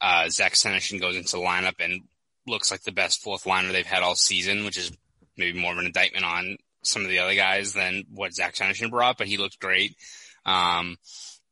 Uh, 0.00 0.28
Zach 0.30 0.54
Senyshyn 0.54 1.00
goes 1.00 1.16
into 1.16 1.36
the 1.36 1.42
lineup 1.42 1.74
and 1.80 2.02
looks 2.46 2.70
like 2.70 2.82
the 2.82 2.92
best 2.92 3.22
fourth 3.22 3.46
liner 3.46 3.72
they've 3.72 3.86
had 3.86 4.02
all 4.02 4.14
season, 4.14 4.64
which 4.64 4.76
is 4.76 4.92
maybe 5.36 5.58
more 5.58 5.72
of 5.72 5.78
an 5.78 5.86
indictment 5.86 6.24
on 6.24 6.56
some 6.82 7.02
of 7.02 7.08
the 7.08 7.20
other 7.20 7.34
guys 7.34 7.72
than 7.72 8.04
what 8.12 8.34
Zach 8.34 8.54
Senyshyn 8.54 8.90
brought, 8.90 9.18
but 9.18 9.28
he 9.28 9.36
looked 9.36 9.60
great. 9.60 9.96
Um, 10.44 10.96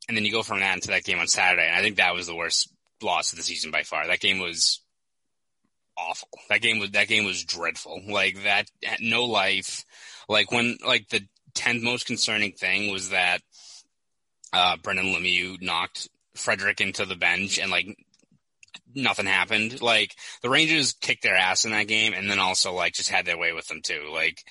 and 0.08 0.16
then 0.16 0.24
you 0.24 0.32
go 0.32 0.42
from 0.42 0.60
that 0.60 0.74
into 0.74 0.88
that 0.88 1.04
game 1.04 1.18
on 1.18 1.28
Saturday. 1.28 1.66
And 1.66 1.76
I 1.76 1.82
think 1.82 1.96
that 1.96 2.14
was 2.14 2.26
the 2.26 2.34
worst 2.34 2.72
loss 3.00 3.32
of 3.32 3.38
the 3.38 3.44
season 3.44 3.70
by 3.70 3.84
far. 3.84 4.06
That 4.06 4.20
game 4.20 4.40
was 4.40 4.80
awful. 5.96 6.28
That 6.48 6.62
game 6.62 6.78
was, 6.80 6.90
that 6.90 7.08
game 7.08 7.24
was 7.24 7.44
dreadful. 7.44 8.00
Like 8.08 8.42
that, 8.42 8.68
no 9.00 9.24
life. 9.24 9.84
Like 10.28 10.50
when, 10.50 10.78
like 10.84 11.08
the 11.08 11.22
10th 11.54 11.82
most 11.82 12.06
concerning 12.06 12.52
thing 12.52 12.90
was 12.90 13.10
that, 13.10 13.40
uh, 14.52 14.76
Brendan 14.82 15.14
Lemieux 15.14 15.62
knocked 15.62 16.08
Frederic 16.34 16.80
into 16.80 17.06
the 17.06 17.14
bench 17.14 17.58
and 17.58 17.70
like 17.70 17.86
nothing 18.94 19.26
happened. 19.26 19.80
Like 19.80 20.14
the 20.42 20.50
Rangers 20.50 20.92
kicked 20.92 21.22
their 21.22 21.36
ass 21.36 21.64
in 21.64 21.72
that 21.72 21.88
game 21.88 22.12
and 22.14 22.30
then 22.30 22.38
also 22.38 22.72
like 22.72 22.94
just 22.94 23.10
had 23.10 23.26
their 23.26 23.38
way 23.38 23.52
with 23.52 23.66
them 23.68 23.80
too. 23.82 24.10
Like, 24.12 24.44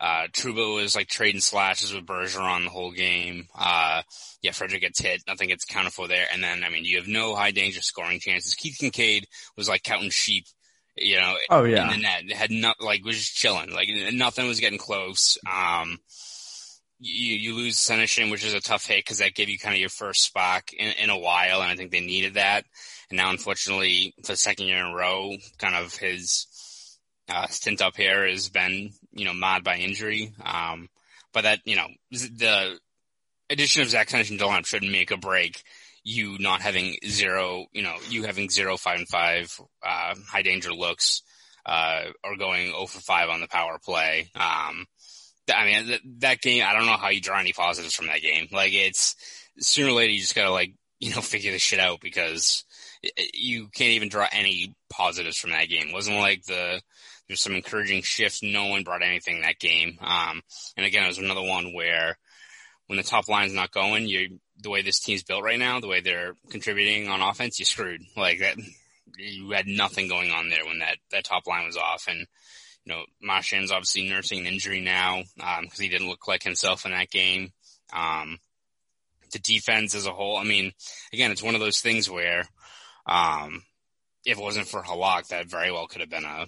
uh, 0.00 0.26
Trouba 0.32 0.74
was 0.74 0.94
like 0.94 1.08
trading 1.08 1.40
slashes 1.40 1.92
with 1.92 2.06
Bergeron 2.06 2.64
the 2.64 2.70
whole 2.70 2.92
game. 2.92 3.48
Uh, 3.54 4.02
yeah, 4.42 4.50
Frederic 4.52 4.82
gets 4.82 5.00
hit. 5.00 5.22
Nothing 5.26 5.48
gets 5.48 5.64
counted 5.64 5.92
for 5.92 6.06
there. 6.06 6.26
And 6.32 6.42
then, 6.42 6.64
I 6.64 6.68
mean, 6.68 6.84
you 6.84 6.98
have 6.98 7.08
no 7.08 7.34
high 7.34 7.50
danger 7.50 7.80
scoring 7.80 8.20
chances. 8.20 8.54
Keith 8.54 8.76
Kinkaid 8.80 9.24
was 9.56 9.68
like 9.68 9.82
counting 9.82 10.10
sheep, 10.10 10.46
you 10.96 11.16
know, 11.16 11.36
oh, 11.50 11.64
yeah. 11.64 11.84
in 11.84 11.88
the 11.90 12.02
net. 12.02 12.32
Had 12.32 12.50
not, 12.50 12.76
like, 12.80 13.04
was 13.04 13.16
just 13.16 13.36
chilling. 13.36 13.72
Like, 13.72 13.88
nothing 14.12 14.46
was 14.46 14.60
getting 14.60 14.78
close. 14.78 15.38
Um, 15.50 15.98
you, 16.98 17.34
you 17.34 17.54
lose 17.54 17.78
Senyshyn, 17.78 18.30
which 18.30 18.44
is 18.44 18.54
a 18.54 18.60
tough 18.60 18.86
hit 18.86 19.04
because 19.04 19.18
that 19.18 19.34
gave 19.34 19.48
you 19.48 19.58
kind 19.58 19.74
of 19.74 19.80
your 19.80 19.88
first 19.88 20.22
spot 20.22 20.64
in, 20.76 20.92
in 21.02 21.10
a 21.10 21.18
while. 21.18 21.62
And 21.62 21.70
I 21.70 21.76
think 21.76 21.90
they 21.90 22.00
needed 22.00 22.34
that. 22.34 22.64
And 23.10 23.18
now, 23.18 23.30
unfortunately, 23.30 24.14
for 24.22 24.32
the 24.32 24.36
second 24.36 24.66
year 24.66 24.78
in 24.78 24.92
a 24.92 24.94
row, 24.94 25.36
kind 25.58 25.74
of 25.74 25.94
his, 25.96 26.98
uh, 27.28 27.46
stint 27.48 27.82
up 27.82 27.96
here 27.96 28.26
has 28.26 28.48
been, 28.48 28.90
you 29.12 29.24
know, 29.24 29.34
marred 29.34 29.64
by 29.64 29.76
injury. 29.76 30.32
Um, 30.44 30.88
but 31.32 31.42
that, 31.42 31.60
you 31.64 31.76
know, 31.76 31.88
the 32.10 32.78
addition 33.50 33.82
of 33.82 33.90
Zach 33.90 34.08
Senyshyn 34.08 34.38
to 34.38 34.44
lineup 34.44 34.66
shouldn't 34.66 34.92
make 34.92 35.10
a 35.10 35.16
break 35.16 35.62
you 36.06 36.36
not 36.38 36.62
having 36.62 36.96
zero, 37.04 37.66
you 37.72 37.82
know, 37.82 37.96
you 38.08 38.22
having 38.22 38.48
zero, 38.48 38.76
five 38.76 38.98
and 38.98 39.08
five, 39.08 39.60
uh, 39.84 40.14
high 40.28 40.42
danger 40.42 40.72
looks, 40.72 41.22
uh, 41.66 42.04
or 42.22 42.36
going 42.36 42.68
0 42.68 42.86
for 42.86 43.00
5 43.00 43.28
on 43.28 43.40
the 43.40 43.48
power 43.48 43.78
play. 43.84 44.30
Um, 44.36 44.86
I 45.52 45.64
mean, 45.64 45.86
that, 45.88 46.00
that 46.20 46.40
game, 46.40 46.64
I 46.64 46.74
don't 46.74 46.86
know 46.86 46.96
how 46.96 47.08
you 47.08 47.20
draw 47.20 47.40
any 47.40 47.52
positives 47.52 47.94
from 47.94 48.06
that 48.06 48.22
game. 48.22 48.46
Like 48.52 48.72
it's 48.72 49.16
sooner 49.58 49.90
or 49.90 49.94
later, 49.94 50.12
you 50.12 50.20
just 50.20 50.36
gotta 50.36 50.52
like, 50.52 50.74
you 51.00 51.12
know, 51.12 51.20
figure 51.20 51.50
this 51.50 51.62
shit 51.62 51.80
out 51.80 52.00
because 52.00 52.64
you 53.34 53.68
can't 53.68 53.90
even 53.90 54.08
draw 54.08 54.26
any 54.32 54.74
positives 54.90 55.38
from 55.38 55.50
that 55.50 55.68
game. 55.68 55.88
It 55.88 55.94
wasn't 55.94 56.18
like 56.18 56.44
the, 56.44 56.80
there's 57.28 57.42
some 57.42 57.54
encouraging 57.54 58.02
shifts. 58.02 58.42
No 58.42 58.66
one 58.66 58.84
brought 58.84 59.02
anything 59.02 59.40
that 59.40 59.58
game. 59.58 59.98
Um, 60.00 60.42
and 60.76 60.86
again, 60.86 61.04
it 61.04 61.08
was 61.08 61.18
another 61.18 61.42
one 61.42 61.74
where 61.74 62.18
when 62.86 62.96
the 62.96 63.02
top 63.02 63.28
line's 63.28 63.52
not 63.52 63.72
going, 63.72 64.06
you 64.06 64.38
the 64.62 64.70
way 64.70 64.82
this 64.82 65.00
team's 65.00 65.22
built 65.22 65.42
right 65.42 65.58
now, 65.58 65.80
the 65.80 65.88
way 65.88 66.00
they're 66.00 66.34
contributing 66.50 67.08
on 67.08 67.20
offense, 67.20 67.58
you're 67.58 67.66
screwed. 67.66 68.02
Like 68.16 68.40
that, 68.40 68.56
you 69.18 69.50
had 69.50 69.66
nothing 69.66 70.08
going 70.08 70.30
on 70.30 70.48
there 70.48 70.64
when 70.64 70.78
that 70.78 70.98
that 71.10 71.24
top 71.24 71.46
line 71.46 71.66
was 71.66 71.76
off. 71.76 72.06
And 72.08 72.26
you 72.84 72.92
know, 72.92 73.04
Marchand's 73.20 73.72
obviously 73.72 74.08
nursing 74.08 74.40
an 74.40 74.46
injury 74.46 74.80
now 74.80 75.22
because 75.36 75.58
um, 75.58 75.68
he 75.78 75.88
didn't 75.88 76.08
look 76.08 76.28
like 76.28 76.42
himself 76.42 76.86
in 76.86 76.92
that 76.92 77.10
game. 77.10 77.52
Um, 77.92 78.38
the 79.32 79.38
defense 79.40 79.94
as 79.94 80.06
a 80.06 80.12
whole, 80.12 80.36
I 80.36 80.44
mean, 80.44 80.72
again, 81.12 81.32
it's 81.32 81.42
one 81.42 81.54
of 81.54 81.60
those 81.60 81.80
things 81.80 82.08
where 82.08 82.44
um, 83.06 83.62
if 84.24 84.38
it 84.38 84.42
wasn't 84.42 84.68
for 84.68 84.82
Halak, 84.82 85.28
that 85.28 85.46
very 85.46 85.70
well 85.70 85.86
could 85.86 86.00
have 86.00 86.10
been 86.10 86.24
a 86.24 86.46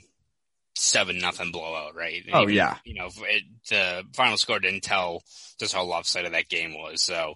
seven 0.77 1.19
nothing 1.19 1.53
blowout, 1.53 1.95
right? 1.95 2.25
oh 2.33 2.43
Even, 2.43 2.55
yeah. 2.55 2.77
You 2.85 2.95
know, 2.95 3.09
it, 3.23 3.45
the 3.69 4.05
final 4.15 4.37
score 4.37 4.59
didn't 4.59 4.83
tell 4.83 5.23
just 5.59 5.75
how 5.75 5.85
lopsided 5.85 6.33
that 6.33 6.49
game 6.49 6.75
was. 6.75 7.03
So, 7.03 7.35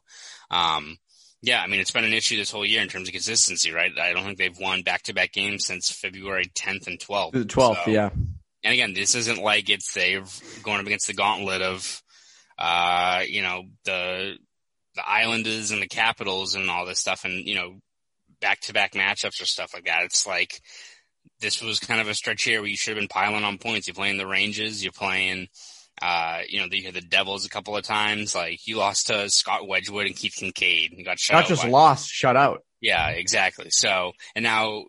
um, 0.50 0.99
yeah, 1.43 1.61
I 1.61 1.67
mean, 1.67 1.81
it's 1.81 1.91
been 1.91 2.05
an 2.05 2.12
issue 2.12 2.37
this 2.37 2.50
whole 2.50 2.64
year 2.64 2.83
in 2.83 2.88
terms 2.88 3.09
of 3.09 3.12
consistency, 3.12 3.73
right? 3.73 3.91
I 3.99 4.12
don't 4.12 4.25
think 4.25 4.38
they've 4.38 4.59
won 4.59 4.83
back 4.83 5.02
to 5.05 5.14
back 5.14 5.33
games 5.33 5.67
since 5.67 5.91
February 5.91 6.47
10th 6.55 6.87
and 6.87 6.99
12th. 6.99 7.33
The 7.33 7.45
12th, 7.45 7.85
so, 7.85 7.91
yeah. 7.91 8.11
And 8.64 8.73
again, 8.73 8.95
this 8.95 9.17
isn't 9.17 9.43
like 9.43 9.69
it's 9.69 9.93
they've 9.93 10.31
going 10.62 10.79
up 10.79 10.87
against 10.87 11.09
the 11.09 11.14
gauntlet 11.14 11.62
of, 11.62 12.02
uh, 12.59 13.23
you 13.26 13.43
know, 13.43 13.64
the, 13.85 14.37
the 14.95 15.09
Islanders 15.09 15.73
and 15.73 15.83
the 15.83 15.88
Capitals 15.88 16.55
and 16.55 16.71
all 16.71 16.87
this 16.87 17.00
stuff 17.00 17.25
and, 17.25 17.45
you 17.45 17.57
know, 17.57 17.81
back 18.43 18.61
to 18.61 18.75
back 18.75 18.93
matchups 18.93 19.41
or 19.41 19.47
stuff 19.47 19.73
like 19.73 19.87
that. 19.87 20.03
It's 20.03 20.27
like, 20.27 20.61
this 21.41 21.63
was 21.63 21.81
kind 21.81 22.01
of 22.01 22.09
a 22.09 22.15
stretch 22.15 22.45
here 22.45 22.61
where 22.61 22.69
you 22.69 22.77
should 22.77 22.95
have 22.97 23.01
been 23.01 23.09
piling 23.09 23.45
on 23.45 23.57
points. 23.57 23.87
You're 23.87 23.95
playing 23.95 24.19
the 24.19 24.27
Rangers, 24.27 24.83
you're 24.83 24.93
playing, 24.93 25.49
uh, 26.01 26.41
you 26.49 26.61
know, 26.61 26.67
you 26.71 26.85
had 26.85 26.95
the 26.95 27.01
Devils 27.01 27.47
a 27.47 27.49
couple 27.51 27.77
of 27.77 27.85
times. 27.85 28.35
Like 28.35 28.67
you 28.67 28.77
lost 28.77 29.07
to 29.07 29.31
Scott 29.31 29.67
Wedgewood 29.67 30.07
and 30.07 30.17
Keith 30.17 30.35
Kinkaid 30.39 30.91
You 30.97 31.05
got 31.05 31.19
shut 31.19 31.35
Not 31.35 31.45
out. 31.45 31.49
just 31.49 31.63
by, 31.63 31.69
lost, 31.69 32.11
shut 32.11 32.37
out. 32.37 32.61
Yeah, 32.81 33.09
exactly. 33.09 33.71
So, 33.71 34.13
and 34.35 34.43
now 34.43 34.85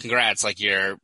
congrats, 0.00 0.44
like 0.44 0.60
you're, 0.60 0.98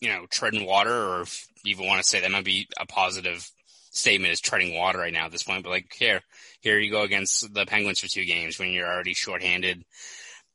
you 0.00 0.10
know, 0.10 0.26
treading 0.30 0.66
water 0.66 0.94
or 0.94 1.22
if 1.22 1.46
you 1.64 1.72
even 1.72 1.86
want 1.86 2.02
to 2.02 2.08
say 2.08 2.20
that 2.20 2.30
might 2.30 2.44
be 2.44 2.68
a 2.78 2.86
positive 2.86 3.50
statement 3.90 4.32
is 4.32 4.40
treading 4.40 4.76
water 4.76 4.98
right 4.98 5.12
now 5.12 5.26
at 5.26 5.32
this 5.32 5.42
point, 5.42 5.64
but 5.64 5.70
like 5.70 5.92
here, 5.92 6.20
here 6.60 6.78
you 6.78 6.90
go 6.90 7.02
against 7.02 7.52
the 7.52 7.66
Penguins 7.66 7.98
for 7.98 8.08
two 8.08 8.24
games 8.24 8.58
when 8.58 8.70
you're 8.70 8.86
already 8.86 9.14
shorthanded. 9.14 9.82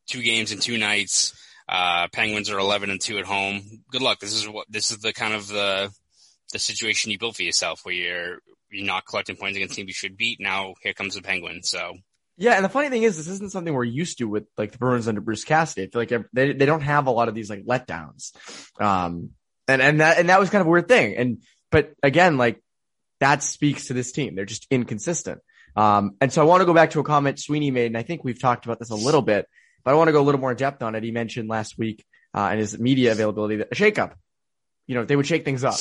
Two 0.07 0.21
games 0.21 0.51
in 0.51 0.59
two 0.59 0.77
nights 0.77 1.33
uh, 1.67 2.07
Penguins 2.11 2.49
are 2.49 2.59
11 2.59 2.89
and 2.89 2.99
2 2.99 3.17
at 3.17 3.25
home. 3.25 3.61
Good 3.89 4.01
luck. 4.01 4.19
This 4.19 4.33
is 4.33 4.47
what, 4.47 4.67
this 4.69 4.91
is 4.91 4.99
the 4.99 5.13
kind 5.13 5.33
of 5.33 5.47
the, 5.47 5.91
the 6.51 6.59
situation 6.59 7.11
you 7.11 7.19
built 7.19 7.35
for 7.35 7.43
yourself 7.43 7.81
where 7.83 7.95
you're, 7.95 8.39
you're 8.69 8.85
not 8.85 9.05
collecting 9.05 9.35
points 9.35 9.55
against 9.55 9.75
teams 9.75 9.87
you 9.87 9.93
should 9.93 10.17
beat. 10.17 10.39
Now 10.39 10.73
here 10.81 10.93
comes 10.93 11.15
the 11.15 11.21
Penguins. 11.21 11.69
So. 11.69 11.95
Yeah. 12.37 12.53
And 12.53 12.65
the 12.65 12.69
funny 12.69 12.89
thing 12.89 13.03
is, 13.03 13.15
this 13.17 13.27
isn't 13.27 13.51
something 13.51 13.73
we're 13.73 13.83
used 13.83 14.17
to 14.17 14.25
with 14.25 14.45
like 14.57 14.71
the 14.71 14.77
Bruins 14.77 15.07
under 15.07 15.21
Bruce 15.21 15.45
Cassidy. 15.45 15.83
I 15.83 15.89
feel 15.89 16.01
like 16.01 16.27
they, 16.33 16.53
they 16.53 16.65
don't 16.65 16.81
have 16.81 17.07
a 17.07 17.11
lot 17.11 17.29
of 17.29 17.35
these 17.35 17.49
like 17.49 17.63
letdowns. 17.65 18.33
Um, 18.81 19.31
and, 19.67 19.81
and 19.81 20.01
that, 20.01 20.17
and 20.17 20.29
that 20.29 20.39
was 20.39 20.49
kind 20.49 20.61
of 20.61 20.67
a 20.67 20.69
weird 20.69 20.87
thing. 20.87 21.15
And, 21.15 21.43
but 21.71 21.93
again, 22.03 22.37
like 22.37 22.61
that 23.19 23.41
speaks 23.41 23.87
to 23.87 23.93
this 23.93 24.11
team. 24.11 24.35
They're 24.35 24.45
just 24.45 24.67
inconsistent. 24.69 25.39
Um, 25.75 26.17
and 26.19 26.31
so 26.31 26.41
I 26.41 26.45
want 26.45 26.61
to 26.61 26.65
go 26.65 26.73
back 26.73 26.91
to 26.91 26.99
a 26.99 27.03
comment 27.03 27.39
Sweeney 27.39 27.71
made, 27.71 27.87
and 27.87 27.97
I 27.97 28.03
think 28.03 28.23
we've 28.23 28.39
talked 28.39 28.65
about 28.65 28.77
this 28.77 28.91
a 28.91 28.95
little 28.95 29.23
bit 29.23 29.47
but 29.83 29.91
I 29.91 29.95
want 29.95 30.07
to 30.07 30.11
go 30.11 30.21
a 30.21 30.23
little 30.23 30.41
more 30.41 30.51
in 30.51 30.57
depth 30.57 30.81
on 30.81 30.95
it. 30.95 31.03
He 31.03 31.11
mentioned 31.11 31.49
last 31.49 31.77
week 31.77 32.05
uh, 32.33 32.49
in 32.53 32.59
his 32.59 32.77
media 32.77 33.11
availability 33.11 33.57
that 33.57 33.69
a 33.71 33.75
shakeup, 33.75 34.13
you 34.87 34.95
know, 34.95 35.05
they 35.05 35.15
would 35.15 35.27
shake 35.27 35.45
things 35.45 35.63
up. 35.63 35.77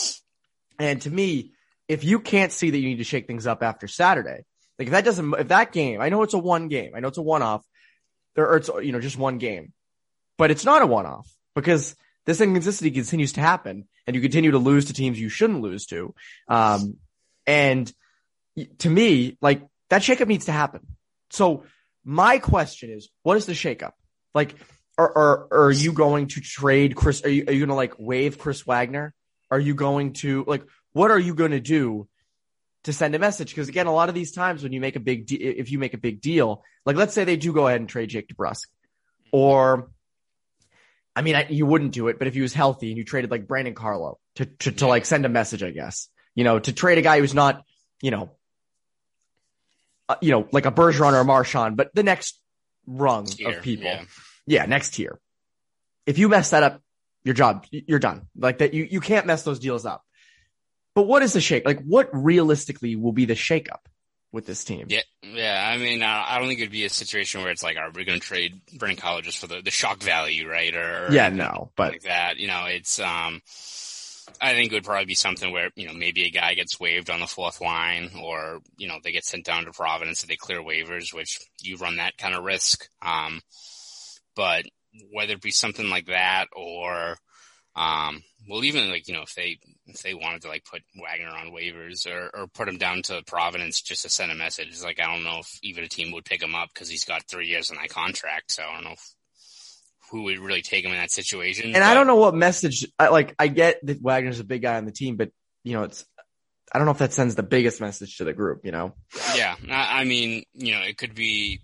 And 0.78 1.00
to 1.02 1.10
me, 1.10 1.52
if 1.88 2.04
you 2.04 2.20
can't 2.20 2.52
see 2.52 2.70
that 2.70 2.78
you 2.78 2.88
need 2.88 2.98
to 2.98 3.04
shake 3.04 3.26
things 3.26 3.46
up 3.46 3.62
after 3.62 3.86
Saturday, 3.88 4.44
like 4.78 4.88
if 4.88 4.92
that 4.92 5.04
doesn't, 5.04 5.34
if 5.38 5.48
that 5.48 5.72
game, 5.72 6.00
I 6.00 6.08
know 6.08 6.22
it's 6.22 6.34
a 6.34 6.38
one 6.38 6.68
game, 6.68 6.92
I 6.94 7.00
know 7.00 7.08
it's 7.08 7.18
a 7.18 7.22
one 7.22 7.42
off, 7.42 7.62
or 8.36 8.56
it's 8.56 8.70
you 8.82 8.92
know 8.92 9.00
just 9.00 9.18
one 9.18 9.38
game, 9.38 9.72
but 10.38 10.50
it's 10.50 10.64
not 10.64 10.82
a 10.82 10.86
one 10.86 11.06
off 11.06 11.28
because 11.54 11.94
this 12.24 12.40
inconsistency 12.40 12.90
continues 12.90 13.34
to 13.34 13.40
happen, 13.40 13.86
and 14.06 14.16
you 14.16 14.22
continue 14.22 14.52
to 14.52 14.58
lose 14.58 14.86
to 14.86 14.94
teams 14.94 15.20
you 15.20 15.28
shouldn't 15.28 15.60
lose 15.60 15.86
to. 15.86 16.14
Um, 16.48 16.96
and 17.46 17.92
to 18.78 18.88
me, 18.88 19.36
like 19.40 19.62
that 19.90 20.02
shakeup 20.02 20.28
needs 20.28 20.46
to 20.46 20.52
happen. 20.52 20.86
So 21.30 21.64
my 22.04 22.38
question 22.38 22.90
is, 22.90 23.08
what 23.22 23.36
is 23.36 23.46
the 23.46 23.52
shakeup? 23.52 23.92
Like, 24.34 24.54
are, 24.98 25.16
are, 25.16 25.48
are 25.66 25.70
you 25.70 25.92
going 25.92 26.28
to 26.28 26.40
trade 26.40 26.94
Chris? 26.94 27.24
Are 27.24 27.28
you, 27.28 27.44
are 27.46 27.52
you 27.52 27.60
going 27.60 27.68
to 27.68 27.74
like 27.74 27.94
waive 27.98 28.38
Chris 28.38 28.66
Wagner? 28.66 29.14
Are 29.50 29.60
you 29.60 29.74
going 29.74 30.14
to 30.14 30.44
like, 30.46 30.64
what 30.92 31.10
are 31.10 31.18
you 31.18 31.34
going 31.34 31.52
to 31.52 31.60
do 31.60 32.08
to 32.84 32.92
send 32.92 33.14
a 33.14 33.18
message? 33.18 33.50
Because 33.50 33.68
again, 33.68 33.86
a 33.86 33.92
lot 33.92 34.08
of 34.08 34.14
these 34.14 34.32
times 34.32 34.62
when 34.62 34.72
you 34.72 34.80
make 34.80 34.96
a 34.96 35.00
big, 35.00 35.26
de- 35.26 35.42
if 35.42 35.70
you 35.70 35.78
make 35.78 35.94
a 35.94 35.98
big 35.98 36.20
deal, 36.20 36.62
like 36.84 36.96
let's 36.96 37.14
say 37.14 37.24
they 37.24 37.36
do 37.36 37.52
go 37.52 37.66
ahead 37.66 37.80
and 37.80 37.88
trade 37.88 38.10
Jake 38.10 38.28
DeBrusk 38.28 38.66
or, 39.30 39.90
I 41.14 41.22
mean, 41.22 41.36
I, 41.36 41.46
you 41.48 41.66
wouldn't 41.66 41.92
do 41.92 42.08
it, 42.08 42.18
but 42.18 42.28
if 42.28 42.34
he 42.34 42.40
was 42.40 42.54
healthy 42.54 42.88
and 42.88 42.96
you 42.96 43.04
traded 43.04 43.30
like 43.30 43.46
Brandon 43.46 43.74
Carlo 43.74 44.18
to, 44.36 44.46
to, 44.46 44.72
to 44.72 44.86
like 44.86 45.04
send 45.04 45.26
a 45.26 45.28
message, 45.28 45.62
I 45.62 45.70
guess, 45.70 46.08
you 46.34 46.44
know, 46.44 46.58
to 46.58 46.72
trade 46.72 46.98
a 46.98 47.02
guy 47.02 47.20
who's 47.20 47.34
not, 47.34 47.62
you 48.00 48.10
know, 48.10 48.30
uh, 50.12 50.16
you 50.20 50.30
know, 50.30 50.48
like 50.52 50.66
a 50.66 50.72
Bergeron 50.72 51.12
or 51.12 51.20
a 51.20 51.24
Marchand, 51.24 51.76
but 51.76 51.94
the 51.94 52.02
next 52.02 52.38
rung 52.86 53.26
tier, 53.26 53.58
of 53.58 53.62
people. 53.62 53.84
Yeah. 53.84 54.04
yeah, 54.46 54.66
next 54.66 54.94
tier. 54.94 55.18
If 56.06 56.18
you 56.18 56.28
mess 56.28 56.50
that 56.50 56.62
up, 56.62 56.82
your 57.24 57.34
job, 57.34 57.66
you're 57.70 57.98
done. 57.98 58.26
Like 58.36 58.58
that, 58.58 58.74
you, 58.74 58.84
you 58.84 59.00
can't 59.00 59.26
mess 59.26 59.44
those 59.44 59.58
deals 59.58 59.86
up. 59.86 60.02
But 60.94 61.04
what 61.04 61.22
is 61.22 61.32
the 61.32 61.40
shake? 61.40 61.64
Like, 61.64 61.82
what 61.84 62.10
realistically 62.12 62.96
will 62.96 63.12
be 63.12 63.24
the 63.24 63.34
shakeup 63.34 63.78
with 64.32 64.44
this 64.44 64.64
team? 64.64 64.86
Yeah, 64.88 65.02
yeah. 65.22 65.64
I 65.66 65.78
mean, 65.78 66.02
I 66.02 66.38
don't 66.38 66.48
think 66.48 66.60
it'd 66.60 66.72
be 66.72 66.84
a 66.84 66.90
situation 66.90 67.42
where 67.42 67.50
it's 67.50 67.62
like, 67.62 67.76
are 67.76 67.90
we 67.90 68.04
going 68.04 68.20
to 68.20 68.26
trade 68.26 68.60
Brendan 68.76 69.00
Carlo 69.00 69.20
just 69.20 69.38
for 69.38 69.46
the, 69.46 69.62
the 69.62 69.70
shock 69.70 70.02
value, 70.02 70.48
right? 70.48 70.74
Or, 70.74 71.08
yeah, 71.10 71.28
no, 71.28 71.70
but 71.76 71.92
like 71.92 72.02
that. 72.02 72.38
You 72.38 72.48
know, 72.48 72.64
it's 72.66 72.98
um, 72.98 73.40
I 74.44 74.54
think 74.54 74.72
it 74.72 74.74
would 74.74 74.84
probably 74.84 75.04
be 75.04 75.14
something 75.14 75.52
where, 75.52 75.70
you 75.76 75.86
know, 75.86 75.94
maybe 75.94 76.24
a 76.24 76.30
guy 76.30 76.54
gets 76.54 76.80
waived 76.80 77.10
on 77.10 77.20
the 77.20 77.28
fourth 77.28 77.60
line 77.60 78.10
or, 78.20 78.58
you 78.76 78.88
know, 78.88 78.98
they 79.02 79.12
get 79.12 79.24
sent 79.24 79.44
down 79.44 79.66
to 79.66 79.70
Providence 79.70 80.22
if 80.22 80.28
they 80.28 80.34
clear 80.34 80.60
waivers, 80.60 81.14
which 81.14 81.38
you 81.60 81.76
run 81.76 81.96
that 81.96 82.18
kind 82.18 82.34
of 82.34 82.42
risk. 82.42 82.88
Um, 83.00 83.40
but 84.34 84.64
whether 85.12 85.34
it 85.34 85.40
be 85.40 85.52
something 85.52 85.88
like 85.88 86.06
that 86.06 86.48
or, 86.54 87.16
um, 87.76 88.24
well, 88.48 88.64
even 88.64 88.90
like, 88.90 89.06
you 89.06 89.14
know, 89.14 89.22
if 89.22 89.34
they, 89.36 89.58
if 89.86 90.02
they 90.02 90.12
wanted 90.12 90.42
to 90.42 90.48
like 90.48 90.64
put 90.64 90.82
Wagner 91.00 91.28
on 91.28 91.52
waivers 91.52 92.06
or, 92.06 92.28
or 92.34 92.46
put 92.48 92.68
him 92.68 92.78
down 92.78 93.02
to 93.02 93.22
Providence 93.24 93.80
just 93.80 94.02
to 94.02 94.08
send 94.08 94.32
a 94.32 94.34
message, 94.34 94.82
like, 94.82 95.00
I 95.00 95.04
don't 95.04 95.24
know 95.24 95.38
if 95.38 95.58
even 95.62 95.84
a 95.84 95.88
team 95.88 96.12
would 96.12 96.24
pick 96.24 96.42
him 96.42 96.56
up 96.56 96.70
because 96.74 96.88
he's 96.88 97.04
got 97.04 97.28
three 97.28 97.46
years 97.46 97.70
on 97.70 97.76
that 97.76 97.90
contract. 97.90 98.50
So 98.50 98.64
I 98.64 98.74
don't 98.74 98.84
know 98.84 98.92
if, 98.92 99.14
who 100.12 100.24
would 100.24 100.38
really 100.38 100.62
take 100.62 100.84
him 100.84 100.92
in 100.92 100.98
that 100.98 101.10
situation. 101.10 101.64
And 101.64 101.72
but, 101.72 101.82
I 101.82 101.94
don't 101.94 102.06
know 102.06 102.16
what 102.16 102.34
message, 102.34 102.86
I, 102.98 103.08
like, 103.08 103.34
I 103.38 103.48
get 103.48 103.84
that 103.86 104.00
Wagner's 104.00 104.40
a 104.40 104.44
big 104.44 104.60
guy 104.60 104.76
on 104.76 104.84
the 104.84 104.92
team, 104.92 105.16
but 105.16 105.30
you 105.64 105.72
know, 105.72 105.84
it's, 105.84 106.04
I 106.70 106.78
don't 106.78 106.84
know 106.84 106.92
if 106.92 106.98
that 106.98 107.14
sends 107.14 107.34
the 107.34 107.42
biggest 107.42 107.80
message 107.80 108.18
to 108.18 108.24
the 108.24 108.34
group, 108.34 108.60
you 108.64 108.72
know? 108.72 108.94
Yeah. 109.34 109.56
I, 109.70 110.00
I 110.00 110.04
mean, 110.04 110.44
you 110.52 110.72
know, 110.72 110.82
it 110.82 110.98
could 110.98 111.14
be 111.14 111.62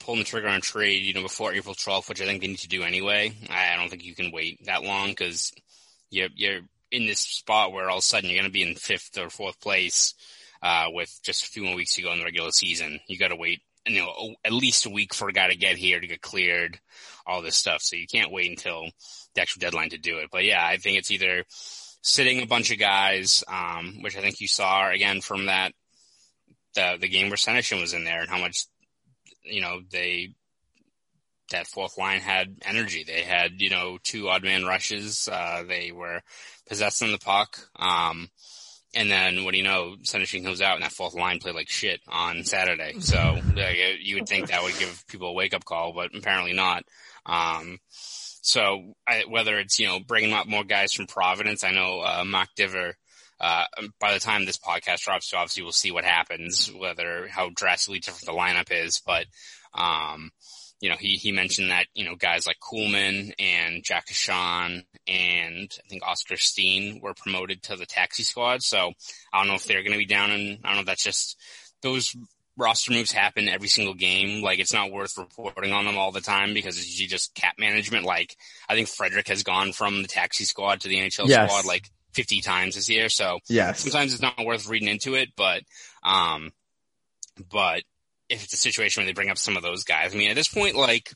pulling 0.00 0.18
the 0.18 0.24
trigger 0.24 0.48
on 0.48 0.58
a 0.58 0.60
trade, 0.60 1.04
you 1.04 1.14
know, 1.14 1.22
before 1.22 1.52
April 1.52 1.74
12th, 1.74 2.08
which 2.08 2.20
I 2.20 2.26
think 2.26 2.40
they 2.40 2.48
need 2.48 2.58
to 2.58 2.68
do 2.68 2.82
anyway. 2.82 3.32
I 3.48 3.76
don't 3.76 3.88
think 3.88 4.04
you 4.04 4.14
can 4.14 4.32
wait 4.32 4.64
that 4.66 4.82
long 4.82 5.10
because 5.10 5.52
you're, 6.10 6.28
you're 6.34 6.60
in 6.90 7.06
this 7.06 7.20
spot 7.20 7.72
where 7.72 7.88
all 7.88 7.98
of 7.98 8.00
a 8.00 8.02
sudden 8.02 8.28
you're 8.28 8.38
going 8.38 8.50
to 8.50 8.52
be 8.52 8.62
in 8.62 8.74
fifth 8.74 9.16
or 9.16 9.30
fourth 9.30 9.60
place, 9.60 10.14
uh, 10.62 10.86
with 10.92 11.20
just 11.22 11.44
a 11.44 11.48
few 11.48 11.62
more 11.62 11.76
weeks 11.76 11.94
to 11.94 12.02
go 12.02 12.12
in 12.12 12.18
the 12.18 12.24
regular 12.24 12.50
season. 12.50 12.98
You 13.06 13.18
got 13.18 13.28
to 13.28 13.36
wait, 13.36 13.62
you 13.86 14.00
know, 14.00 14.34
at 14.44 14.52
least 14.52 14.86
a 14.86 14.90
week 14.90 15.14
for 15.14 15.28
a 15.28 15.32
guy 15.32 15.48
to 15.48 15.56
get 15.56 15.76
here 15.76 16.00
to 16.00 16.06
get 16.06 16.20
cleared, 16.20 16.78
all 17.26 17.42
this 17.42 17.56
stuff. 17.56 17.82
So 17.82 17.96
you 17.96 18.06
can't 18.06 18.32
wait 18.32 18.50
until 18.50 18.86
the 19.34 19.40
actual 19.40 19.60
deadline 19.60 19.90
to 19.90 19.98
do 19.98 20.18
it. 20.18 20.28
But 20.30 20.44
yeah, 20.44 20.64
I 20.64 20.76
think 20.76 20.98
it's 20.98 21.10
either 21.10 21.44
sitting 22.02 22.42
a 22.42 22.46
bunch 22.46 22.70
of 22.70 22.78
guys, 22.78 23.44
um, 23.48 23.98
which 24.02 24.16
I 24.16 24.20
think 24.20 24.40
you 24.40 24.48
saw 24.48 24.90
again 24.90 25.20
from 25.20 25.46
that, 25.46 25.72
the, 26.74 26.98
the 27.00 27.08
game 27.08 27.28
where 27.28 27.36
Senyshyn 27.36 27.80
was 27.80 27.94
in 27.94 28.04
there 28.04 28.20
and 28.20 28.30
how 28.30 28.38
much, 28.38 28.66
you 29.42 29.60
know, 29.60 29.80
they, 29.90 30.34
that 31.50 31.66
fourth 31.66 31.96
line 31.96 32.20
had 32.20 32.56
energy. 32.62 33.04
They 33.04 33.22
had, 33.22 33.60
you 33.60 33.70
know, 33.70 33.98
two 34.02 34.28
odd 34.28 34.42
man 34.42 34.64
rushes. 34.64 35.28
Uh, 35.30 35.62
they 35.66 35.92
were 35.92 36.20
possessing 36.68 37.12
the 37.12 37.18
puck. 37.18 37.58
Um, 37.76 38.28
and 38.96 39.10
then 39.10 39.44
what 39.44 39.52
do 39.52 39.58
you 39.58 39.64
know? 39.64 39.94
Senyshyn 40.02 40.42
comes 40.42 40.60
out 40.60 40.74
and 40.74 40.82
that 40.82 40.90
fourth 40.90 41.14
line 41.14 41.38
played 41.38 41.54
like 41.54 41.68
shit 41.68 42.00
on 42.08 42.42
Saturday. 42.44 42.98
So 43.00 43.38
like, 43.54 43.76
you 44.00 44.16
would 44.16 44.28
think 44.28 44.48
that 44.48 44.62
would 44.62 44.78
give 44.78 45.04
people 45.06 45.28
a 45.28 45.32
wake 45.32 45.54
up 45.54 45.64
call, 45.64 45.92
but 45.92 46.16
apparently 46.16 46.54
not. 46.54 46.82
Um, 47.26 47.78
so 47.90 48.94
I, 49.06 49.24
whether 49.28 49.58
it's, 49.58 49.78
you 49.78 49.86
know, 49.86 50.00
bringing 50.00 50.32
up 50.32 50.46
more 50.46 50.64
guys 50.64 50.92
from 50.92 51.06
Providence, 51.06 51.62
I 51.62 51.72
know, 51.72 52.00
uh, 52.00 52.24
Mark 52.24 52.48
Divver, 52.58 52.94
uh, 53.38 53.64
by 54.00 54.14
the 54.14 54.20
time 54.20 54.46
this 54.46 54.58
podcast 54.58 55.00
drops, 55.00 55.28
so 55.28 55.36
obviously 55.36 55.62
we'll 55.62 55.72
see 55.72 55.90
what 55.90 56.04
happens, 56.04 56.72
whether 56.72 57.28
how 57.28 57.50
drastically 57.54 57.98
different 57.98 58.24
the 58.26 58.32
lineup 58.32 58.72
is, 58.72 59.02
but, 59.04 59.26
um, 59.74 60.30
you 60.80 60.90
know, 60.90 60.96
he, 60.98 61.16
he 61.16 61.32
mentioned 61.32 61.70
that, 61.70 61.86
you 61.94 62.04
know, 62.04 62.16
guys 62.16 62.46
like 62.46 62.58
Kuhlman 62.60 63.32
and 63.38 63.82
Jack 63.82 64.06
Ahcan 64.08 64.84
and 65.08 65.78
I 65.84 65.88
think 65.88 66.06
Oskar 66.06 66.36
Steen 66.36 67.00
were 67.02 67.14
promoted 67.14 67.62
to 67.64 67.76
the 67.76 67.86
taxi 67.86 68.22
squad. 68.22 68.62
So 68.62 68.92
I 69.32 69.38
don't 69.38 69.48
know 69.48 69.54
if 69.54 69.64
they're 69.64 69.82
going 69.82 69.92
to 69.92 69.98
be 69.98 70.06
down 70.06 70.30
and 70.30 70.58
I 70.64 70.68
don't 70.68 70.76
know 70.76 70.80
if 70.80 70.86
that's 70.86 71.04
just 71.04 71.38
those 71.82 72.14
roster 72.58 72.92
moves 72.92 73.12
happen 73.12 73.48
every 73.48 73.68
single 73.68 73.94
game. 73.94 74.42
Like 74.42 74.58
it's 74.58 74.72
not 74.72 74.92
worth 74.92 75.16
reporting 75.16 75.72
on 75.72 75.86
them 75.86 75.96
all 75.96 76.12
the 76.12 76.20
time 76.20 76.52
because 76.52 76.76
it's 76.76 76.88
usually 76.88 77.08
just 77.08 77.34
cap 77.34 77.54
management. 77.58 78.04
Like 78.04 78.36
I 78.68 78.74
think 78.74 78.88
Frederic 78.88 79.28
has 79.28 79.42
gone 79.42 79.72
from 79.72 80.02
the 80.02 80.08
taxi 80.08 80.44
squad 80.44 80.80
to 80.80 80.88
the 80.88 80.96
NHL 80.96 81.28
yes. 81.28 81.50
squad 81.50 81.66
like 81.66 81.88
50 82.12 82.42
times 82.42 82.74
this 82.74 82.90
year. 82.90 83.08
So 83.08 83.38
yes. 83.48 83.80
sometimes 83.80 84.12
it's 84.12 84.22
not 84.22 84.44
worth 84.44 84.68
reading 84.68 84.88
into 84.88 85.14
it, 85.14 85.30
but, 85.36 85.62
um, 86.02 86.52
but 87.50 87.82
if 88.28 88.44
it's 88.44 88.54
a 88.54 88.58
situation 88.58 89.00
where 89.00 89.06
they 89.06 89.14
bring 89.14 89.30
up 89.30 89.38
some 89.38 89.56
of 89.56 89.62
those 89.62 89.84
guys, 89.84 90.14
I 90.14 90.18
mean, 90.18 90.30
at 90.30 90.36
this 90.36 90.48
point, 90.48 90.76
like, 90.76 91.12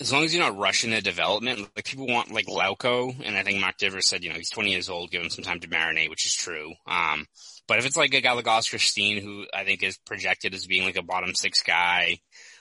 as 0.00 0.12
long 0.12 0.24
as 0.24 0.32
you're 0.32 0.44
not 0.44 0.58
rushing 0.58 0.90
the 0.90 1.00
development, 1.00 1.68
like 1.74 1.84
people 1.84 2.06
want 2.06 2.32
like 2.32 2.46
Lauko, 2.46 3.14
and 3.24 3.36
I 3.36 3.42
think 3.42 3.60
Mark 3.60 3.78
Divers 3.78 4.06
said, 4.06 4.22
you 4.22 4.30
know, 4.30 4.36
he's 4.36 4.50
20 4.50 4.70
years 4.70 4.88
old, 4.88 5.10
give 5.10 5.22
him 5.22 5.30
some 5.30 5.44
time 5.44 5.60
to 5.60 5.68
marinate, 5.68 6.08
which 6.08 6.24
is 6.24 6.34
true. 6.34 6.72
Um, 6.86 7.26
but 7.66 7.78
if 7.78 7.86
it's 7.86 7.96
like 7.96 8.14
a 8.14 8.20
guy 8.20 8.32
like 8.32 8.46
Oskar 8.46 8.78
Steen, 8.78 9.22
who 9.22 9.46
I 9.52 9.64
think 9.64 9.82
is 9.82 9.98
projected 9.98 10.54
as 10.54 10.66
being 10.66 10.84
like 10.84 10.96
a 10.96 11.02
bottom 11.02 11.34
six 11.34 11.62
guy, 11.62 12.18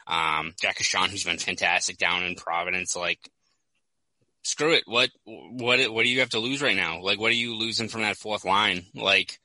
um, 0.08 0.54
Jack 0.60 0.78
who's 0.80 1.24
been 1.24 1.38
fantastic 1.38 1.98
down 1.98 2.24
in 2.24 2.36
Providence, 2.36 2.96
like, 2.96 3.20
screw 4.42 4.74
it. 4.74 4.84
What, 4.86 5.10
what, 5.26 5.80
what 5.94 6.04
do 6.04 6.10
you 6.10 6.22
have 6.22 6.30
to 6.30 6.40
lose 6.40 6.62
right 6.62 6.76
now? 6.76 7.02
Like, 7.02 7.20
what 7.20 7.32
are 7.32 7.36
you 7.36 7.56
losing 7.56 7.90
from 7.90 8.02
that 8.02 8.18
fourth 8.18 8.46
line? 8.46 8.86
Like, 8.96 9.38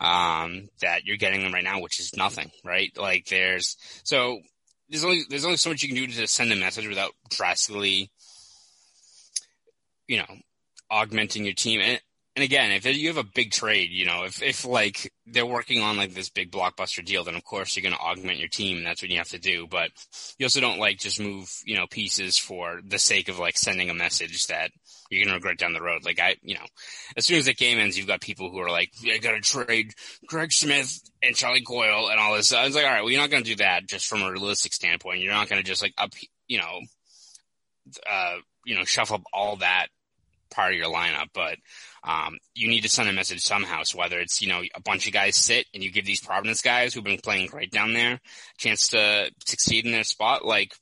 um, 0.00 0.68
that 0.80 1.04
you're 1.04 1.16
getting 1.16 1.42
them 1.42 1.54
right 1.54 1.64
now, 1.64 1.80
which 1.80 2.00
is 2.00 2.16
nothing, 2.16 2.50
right? 2.64 2.90
Like 2.96 3.26
there's, 3.26 3.76
so 4.04 4.40
there's 4.88 5.04
only, 5.04 5.22
there's 5.28 5.44
only 5.44 5.56
so 5.56 5.70
much 5.70 5.82
you 5.82 5.88
can 5.88 5.96
do 5.96 6.06
to 6.06 6.26
send 6.26 6.52
a 6.52 6.56
message 6.56 6.86
without 6.88 7.12
drastically, 7.30 8.10
you 10.06 10.18
know, 10.18 10.36
augmenting 10.90 11.44
your 11.44 11.54
team. 11.54 11.80
And, 11.80 12.00
and 12.36 12.42
again, 12.42 12.72
if 12.72 12.84
you 12.84 13.08
have 13.08 13.16
a 13.16 13.22
big 13.22 13.52
trade, 13.52 13.90
you 13.90 14.06
know, 14.06 14.24
if, 14.24 14.42
if 14.42 14.64
like 14.64 15.12
they're 15.24 15.46
working 15.46 15.80
on 15.80 15.96
like 15.96 16.14
this 16.14 16.30
big 16.30 16.50
blockbuster 16.50 17.04
deal, 17.04 17.22
then 17.22 17.36
of 17.36 17.44
course 17.44 17.76
you're 17.76 17.82
going 17.82 17.94
to 17.94 18.00
augment 18.00 18.40
your 18.40 18.48
team 18.48 18.78
and 18.78 18.86
that's 18.86 19.02
what 19.02 19.10
you 19.10 19.18
have 19.18 19.28
to 19.28 19.38
do. 19.38 19.68
But 19.68 19.90
you 20.36 20.46
also 20.46 20.60
don't 20.60 20.80
like 20.80 20.98
just 20.98 21.20
move, 21.20 21.48
you 21.64 21.76
know, 21.76 21.86
pieces 21.86 22.36
for 22.36 22.80
the 22.84 22.98
sake 22.98 23.28
of 23.28 23.38
like 23.38 23.56
sending 23.56 23.88
a 23.88 23.94
message 23.94 24.48
that 24.48 24.72
you're 25.10 25.24
going 25.24 25.28
to 25.28 25.34
regret 25.34 25.58
down 25.58 25.74
the 25.74 25.80
road. 25.82 26.04
Like 26.04 26.18
I, 26.18 26.34
you 26.42 26.54
know, 26.54 26.66
as 27.16 27.24
soon 27.24 27.38
as 27.38 27.44
the 27.44 27.54
game 27.54 27.78
ends, 27.78 27.96
you've 27.96 28.08
got 28.08 28.20
people 28.20 28.50
who 28.50 28.58
are 28.58 28.70
like, 28.70 28.90
I 29.08 29.18
got 29.18 29.32
to 29.32 29.40
trade 29.40 29.92
Craig 30.28 30.50
Smith 30.50 31.08
and 31.22 31.36
Charlie 31.36 31.62
Coyle 31.62 32.08
and 32.10 32.18
all 32.18 32.34
this. 32.34 32.52
I 32.52 32.64
was 32.64 32.74
like, 32.74 32.84
all 32.84 32.90
right, 32.90 33.02
well, 33.02 33.12
you're 33.12 33.20
not 33.20 33.30
going 33.30 33.44
to 33.44 33.50
do 33.50 33.56
that 33.56 33.86
just 33.86 34.08
from 34.08 34.22
a 34.22 34.32
realistic 34.32 34.72
standpoint. 34.72 35.20
You're 35.20 35.32
not 35.32 35.48
going 35.48 35.62
to 35.62 35.66
just 35.68 35.82
like 35.82 35.94
up, 35.96 36.10
you 36.48 36.58
know, 36.58 36.80
uh, 38.10 38.38
you 38.64 38.74
know, 38.74 38.84
shuffle 38.84 39.16
up 39.16 39.22
all 39.32 39.56
that 39.56 39.86
part 40.54 40.72
of 40.72 40.78
your 40.78 40.92
lineup, 40.92 41.28
but 41.34 41.56
um, 42.02 42.38
you 42.54 42.68
need 42.68 42.82
to 42.82 42.88
send 42.88 43.08
a 43.08 43.12
message 43.12 43.42
somehow. 43.42 43.82
So 43.82 43.98
whether 43.98 44.20
it's, 44.20 44.40
you 44.40 44.48
know, 44.48 44.62
a 44.74 44.80
bunch 44.80 45.06
of 45.06 45.12
guys 45.12 45.36
sit 45.36 45.66
and 45.74 45.82
you 45.82 45.90
give 45.90 46.04
these 46.04 46.20
Providence 46.20 46.62
guys 46.62 46.94
who've 46.94 47.02
been 47.02 47.18
playing 47.18 47.48
great 47.48 47.70
down 47.70 47.92
there 47.92 48.14
a 48.14 48.20
chance 48.58 48.88
to 48.88 49.30
succeed 49.44 49.86
in 49.86 49.92
their 49.92 50.04
spot, 50.04 50.44
like 50.44 50.74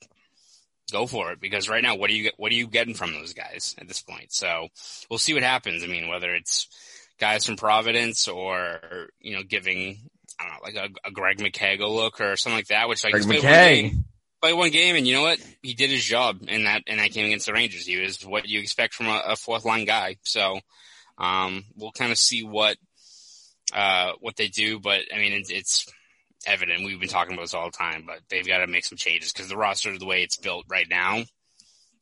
go 0.90 1.06
for 1.06 1.32
it. 1.32 1.40
Because 1.40 1.68
right 1.68 1.82
now, 1.82 1.96
what 1.96 2.10
are 2.10 2.14
you, 2.14 2.30
what 2.36 2.52
are 2.52 2.56
you 2.56 2.66
getting 2.66 2.94
from 2.94 3.12
those 3.12 3.32
guys 3.32 3.74
at 3.78 3.88
this 3.88 4.02
point? 4.02 4.32
So 4.32 4.68
we'll 5.08 5.18
see 5.18 5.34
what 5.34 5.42
happens. 5.42 5.84
I 5.84 5.86
mean, 5.86 6.08
whether 6.08 6.34
it's 6.34 6.68
guys 7.18 7.46
from 7.46 7.56
Providence 7.56 8.28
or, 8.28 8.80
you 9.20 9.34
know, 9.34 9.42
giving, 9.42 10.00
I 10.40 10.44
don't 10.44 10.52
know, 10.54 10.60
like 10.62 10.90
a, 11.04 11.08
a 11.08 11.12
Greg 11.12 11.38
McKegg 11.38 11.78
look 11.78 12.20
or 12.20 12.36
something 12.36 12.58
like 12.58 12.68
that, 12.68 12.88
which 12.88 13.04
like, 13.04 13.12
Greg 13.12 13.26
McKegg 13.26 14.04
play 14.42 14.52
one 14.52 14.70
game, 14.70 14.96
and 14.96 15.06
you 15.06 15.14
know 15.14 15.22
what? 15.22 15.38
He 15.62 15.74
did 15.74 15.90
his 15.90 16.04
job 16.04 16.40
in 16.48 16.64
that 16.64 16.82
in 16.86 16.98
that 16.98 17.12
game 17.12 17.26
against 17.26 17.46
the 17.46 17.52
Rangers. 17.52 17.86
He 17.86 17.98
was 17.98 18.26
what 18.26 18.46
you 18.46 18.60
expect 18.60 18.94
from 18.94 19.06
a, 19.06 19.22
a 19.28 19.36
fourth 19.36 19.64
line 19.64 19.84
guy. 19.86 20.16
So 20.24 20.58
um, 21.16 21.64
we'll 21.76 21.92
kind 21.92 22.12
of 22.12 22.18
see 22.18 22.42
what 22.42 22.76
uh, 23.72 24.12
what 24.20 24.36
they 24.36 24.48
do, 24.48 24.80
but 24.80 25.00
I 25.14 25.18
mean, 25.18 25.32
it's, 25.32 25.50
it's 25.50 25.86
evident. 26.46 26.84
We've 26.84 27.00
been 27.00 27.08
talking 27.08 27.34
about 27.34 27.44
this 27.44 27.54
all 27.54 27.70
the 27.70 27.76
time, 27.76 28.04
but 28.06 28.18
they've 28.28 28.46
got 28.46 28.58
to 28.58 28.66
make 28.66 28.84
some 28.84 28.98
changes 28.98 29.32
because 29.32 29.48
the 29.48 29.56
roster, 29.56 29.96
the 29.96 30.04
way 30.06 30.22
it's 30.22 30.36
built 30.36 30.66
right 30.68 30.86
now, 30.88 31.22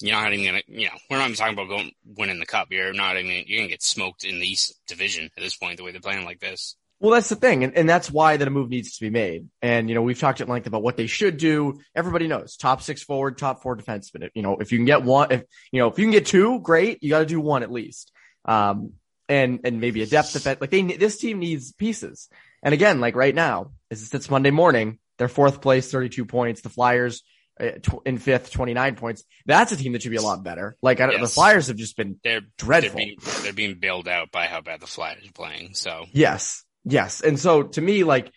you're 0.01 0.17
not 0.17 0.33
even 0.33 0.47
gonna, 0.47 0.63
you 0.67 0.87
know, 0.87 0.97
we're 1.11 1.19
not 1.19 1.27
even 1.27 1.37
talking 1.37 1.53
about 1.53 1.69
going 1.69 1.93
winning 2.17 2.41
the 2.41 2.47
cup. 2.47 2.69
You're 2.71 2.93
not 2.93 3.17
even 3.19 3.45
you're 3.47 3.61
gonna 3.61 3.69
get 3.69 3.83
smoked 3.83 4.25
in 4.25 4.41
the 4.41 4.47
East 4.49 4.75
Division 4.89 5.27
at 5.37 5.43
this 5.43 5.57
point. 5.57 5.77
The 5.77 5.85
way 5.85 5.93
they're 5.93 6.01
playing 6.01 6.25
like 6.25 6.41
this. 6.41 6.75
Well, 7.01 7.13
that's 7.13 7.31
the 7.31 7.37
thing. 7.37 7.65
And, 7.65 7.75
and 7.75 7.89
that's 7.89 8.11
why 8.11 8.37
that 8.37 8.47
a 8.47 8.51
move 8.51 8.69
needs 8.69 8.97
to 8.97 9.01
be 9.01 9.11
made. 9.11 9.49
And, 9.63 9.89
you 9.89 9.95
know, 9.95 10.03
we've 10.03 10.19
talked 10.19 10.43
at 10.43 10.49
length 10.49 10.67
about 10.67 10.83
what 10.83 10.99
they 10.99 11.07
should 11.07 11.39
do. 11.39 11.81
Everybody 11.95 12.29
knows 12.29 12.57
top 12.57 12.83
six 12.83 13.03
forward, 13.03 13.39
top 13.39 13.63
four 13.63 13.75
defenseman. 13.77 14.29
You 14.35 14.43
know, 14.43 14.59
if 14.59 14.71
you 14.71 14.79
can 14.79 14.85
get 14.85 15.03
one, 15.03 15.33
if, 15.33 15.45
you 15.73 15.81
know, 15.81 15.89
if 15.89 15.99
you 15.99 16.05
can 16.05 16.13
get 16.13 16.27
two, 16.27 16.61
great. 16.61 17.03
You 17.03 17.09
got 17.09 17.21
to 17.21 17.27
do 17.27 17.41
one 17.41 17.63
at 17.63 17.73
least. 17.73 18.13
Um, 18.45 18.93
and 19.31 19.61
and 19.65 19.81
maybe 19.81 20.03
a 20.03 20.07
depth 20.07 20.33
defense. 20.33 20.61
Like 20.61 20.71
they 20.71 20.83
this 20.83 21.17
team 21.19 21.39
needs 21.39 21.73
pieces. 21.73 22.29
And 22.63 22.75
again, 22.75 23.01
like 23.01 23.15
right 23.15 23.35
now, 23.35 23.71
as 23.91 24.13
it's 24.13 24.29
Monday 24.29 24.51
morning, 24.51 24.99
they're 25.17 25.29
fourth 25.29 25.63
place, 25.63 25.91
32 25.91 26.27
points. 26.27 26.61
The 26.61 26.69
Flyers 26.69 27.23
uh, 27.59 27.71
in 28.05 28.19
fifth, 28.19 28.51
29 28.51 28.97
points. 28.97 29.25
That's 29.47 29.73
a 29.73 29.77
team 29.77 29.93
that 29.93 30.03
should 30.03 30.11
be 30.11 30.17
a 30.17 30.23
lot 30.23 30.43
better. 30.43 30.77
Like 30.83 30.99
yes. 30.99 31.21
the 31.21 31.29
Flyers 31.29 31.69
have 31.69 31.77
just 31.77 31.97
been 31.97 32.19
they're 32.25 32.43
dreadful. 32.59 32.99
They're 32.99 33.07
being, 33.07 33.19
they're 33.43 33.53
being 33.53 33.79
bailed 33.79 34.09
out 34.09 34.31
by 34.31 34.47
how 34.47 34.61
bad 34.61 34.81
the 34.81 34.87
Flyers 34.87 35.27
are 35.27 35.33
playing. 35.33 35.75
So 35.75 36.07
yes, 36.13 36.65
yes. 36.85 37.21
And 37.21 37.39
so 37.39 37.65
to 37.65 37.81
me, 37.81 38.05
like 38.05 38.33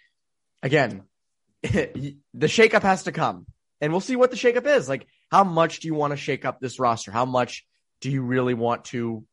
again, 0.62 1.04
the 1.62 2.18
shakeup 2.42 2.84
has 2.84 3.04
to 3.04 3.12
come, 3.12 3.46
and 3.82 3.92
we'll 3.92 4.02
see 4.02 4.16
what 4.16 4.32
the 4.32 4.38
shakeup 4.38 4.66
is. 4.66 4.88
Like 4.88 5.08
how 5.32 5.44
much 5.44 5.80
do 5.80 5.88
you 5.88 5.96
want 5.96 6.12
to 6.12 6.18
shake 6.18 6.46
up 6.46 6.60
this 6.60 6.80
roster? 6.80 7.12
How 7.12 7.26
much 7.26 7.66
do 8.02 8.12
you 8.12 8.22
really 8.22 8.54
want 8.54 8.86
to 8.86 9.26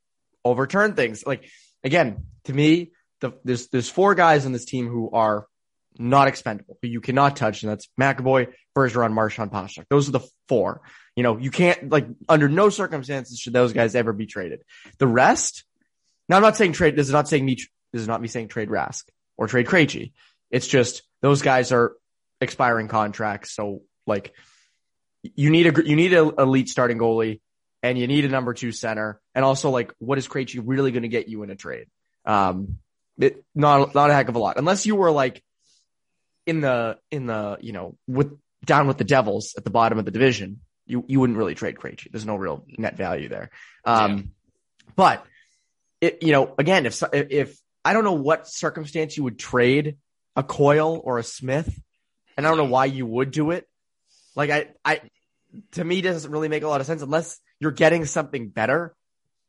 overturn 0.44 0.94
things. 0.94 1.25
Like 1.27 1.51
again, 1.85 2.27
to 2.44 2.53
me, 2.53 2.92
the, 3.20 3.33
there's 3.44 3.68
there's 3.68 3.88
four 3.88 4.14
guys 4.14 4.46
on 4.46 4.53
this 4.53 4.64
team 4.64 4.88
who 4.88 5.11
are 5.11 5.46
not 5.99 6.29
expendable, 6.29 6.79
who 6.81 6.88
you 6.88 7.01
cannot 7.01 7.37
touch, 7.37 7.62
and 7.62 7.70
that's 7.70 7.88
McAvoy, 8.01 8.53
Bergeron, 8.77 9.12
Marchand, 9.12 9.51
Pastrnak. 9.51 9.87
Those 9.90 10.09
are 10.09 10.12
the 10.12 10.27
four. 10.49 10.83
You 11.16 11.23
know, 11.23 11.37
you 11.37 11.51
can't 11.51 11.90
like 11.90 12.07
under 12.29 12.49
no 12.49 12.70
circumstances 12.70 13.38
should 13.38 13.53
those 13.53 13.73
guys 13.73 13.94
ever 13.94 14.12
be 14.12 14.27
traded. 14.27 14.62
The 14.99 15.07
rest, 15.07 15.64
Now 16.29 16.37
I'm 16.37 16.42
not 16.42 16.57
saying 16.57 16.73
trade. 16.73 16.96
This 16.96 17.09
is 17.09 17.12
not 17.12 17.29
saying 17.29 17.44
me. 17.44 17.59
This 17.92 18.03
is 18.03 18.09
not 18.09 18.20
me 18.20 18.29
saying 18.29 18.48
trade 18.48 18.68
Rask 18.68 19.05
or 19.37 19.46
trade 19.46 19.66
Krejci. 19.66 20.12
It's 20.50 20.66
just 20.66 21.03
those 21.22 21.42
guys 21.42 21.72
are 21.72 21.96
expiring 22.40 22.88
contracts. 22.88 23.53
So 23.55 23.83
like 24.07 24.33
you 25.22 25.50
need 25.50 25.66
a 25.66 25.87
you 25.87 25.96
need 25.96 26.12
an 26.12 26.33
elite 26.38 26.68
starting 26.68 26.98
goalie 26.98 27.40
and 27.83 27.98
you 27.98 28.07
need 28.07 28.24
a 28.24 28.29
number 28.29 28.55
two 28.55 28.72
center. 28.72 29.20
And 29.35 29.44
also 29.44 29.70
like 29.70 29.92
what 29.98 30.18
is 30.18 30.29
Krejci 30.29 30.61
really 30.64 30.92
going 30.92 31.03
to 31.03 31.09
get 31.09 31.29
you 31.29 31.42
in 31.42 31.50
a 31.50 31.57
trade? 31.57 31.87
Um, 32.24 32.79
it, 33.18 33.44
not 33.55 33.94
not 33.94 34.11
a 34.11 34.14
heck 34.14 34.29
of 34.29 34.35
a 34.37 34.38
lot 34.38 34.57
unless 34.57 34.87
you 34.87 34.96
were 34.96 35.11
like 35.11 35.42
in 36.46 36.61
the 36.61 36.98
in 37.11 37.26
the 37.26 37.59
you 37.61 37.72
know 37.72 37.96
with 38.07 38.33
down 38.64 38.87
with 38.87 38.98
the 38.98 39.05
Devils 39.05 39.55
at 39.57 39.64
the 39.64 39.70
bottom 39.70 39.98
of 39.98 40.05
the 40.05 40.11
division. 40.11 40.61
You 40.87 41.05
you 41.07 41.20
wouldn't 41.20 41.38
really 41.38 41.55
trade 41.55 41.76
Krejci. 41.76 42.11
There's 42.11 42.26
no 42.26 42.37
real 42.37 42.64
net 42.66 42.96
value 42.96 43.29
there. 43.29 43.50
Um, 43.85 44.16
yeah. 44.16 44.22
but 44.96 45.26
it, 46.00 46.22
you 46.22 46.33
know, 46.33 46.55
again, 46.59 46.87
if 46.87 47.03
if 47.12 47.57
I 47.85 47.93
don't 47.93 48.05
know 48.05 48.12
what 48.12 48.49
circumstance 48.49 49.16
you 49.16 49.25
would 49.25 49.38
trade 49.38 49.97
a 50.37 50.43
Coyle 50.43 51.01
or 51.03 51.19
a 51.19 51.23
Smith, 51.23 51.79
and 52.37 52.47
I 52.47 52.51
don't 52.51 52.59
know 52.59 52.64
why 52.64 52.87
you 52.87 53.07
would 53.07 53.31
do 53.31 53.51
it. 53.51 53.66
Like 54.37 54.51
I, 54.51 54.69
I, 54.85 55.01
to 55.73 55.85
me, 55.85 56.01
doesn't 56.01 56.31
really 56.31 56.49
make 56.49 56.62
a 56.62 56.69
lot 56.69 56.81
of 56.81 56.87
sense 56.87 57.03
unless 57.03 57.38
you're 57.59 57.73
getting 57.73 58.05
something 58.05 58.49
better, 58.49 58.95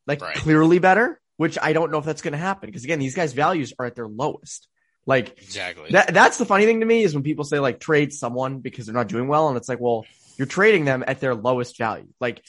like 0.07 0.21
right. 0.21 0.35
clearly 0.35 0.79
better. 0.79 1.19
Which 1.37 1.57
I 1.59 1.73
don't 1.73 1.91
know 1.91 1.97
if 1.97 2.05
that's 2.05 2.21
going 2.21 2.33
to 2.33 2.37
happen 2.37 2.67
because 2.69 2.83
again, 2.83 2.99
these 2.99 3.15
guys' 3.15 3.33
values 3.33 3.73
are 3.79 3.87
at 3.87 3.95
their 3.95 4.07
lowest. 4.07 4.67
Like 5.07 5.39
exactly 5.41 5.89
that. 5.91 6.13
That's 6.13 6.37
the 6.37 6.45
funny 6.45 6.65
thing 6.65 6.81
to 6.81 6.85
me 6.85 7.01
is 7.01 7.15
when 7.15 7.23
people 7.23 7.45
say 7.45 7.57
like 7.57 7.79
trade 7.79 8.13
someone 8.13 8.59
because 8.59 8.85
they're 8.85 8.93
not 8.93 9.07
doing 9.07 9.27
well, 9.27 9.47
and 9.47 9.57
it's 9.57 9.67
like, 9.67 9.79
well, 9.79 10.05
you're 10.37 10.45
trading 10.45 10.85
them 10.85 11.03
at 11.07 11.19
their 11.19 11.33
lowest 11.33 11.79
value. 11.79 12.07
Like 12.19 12.43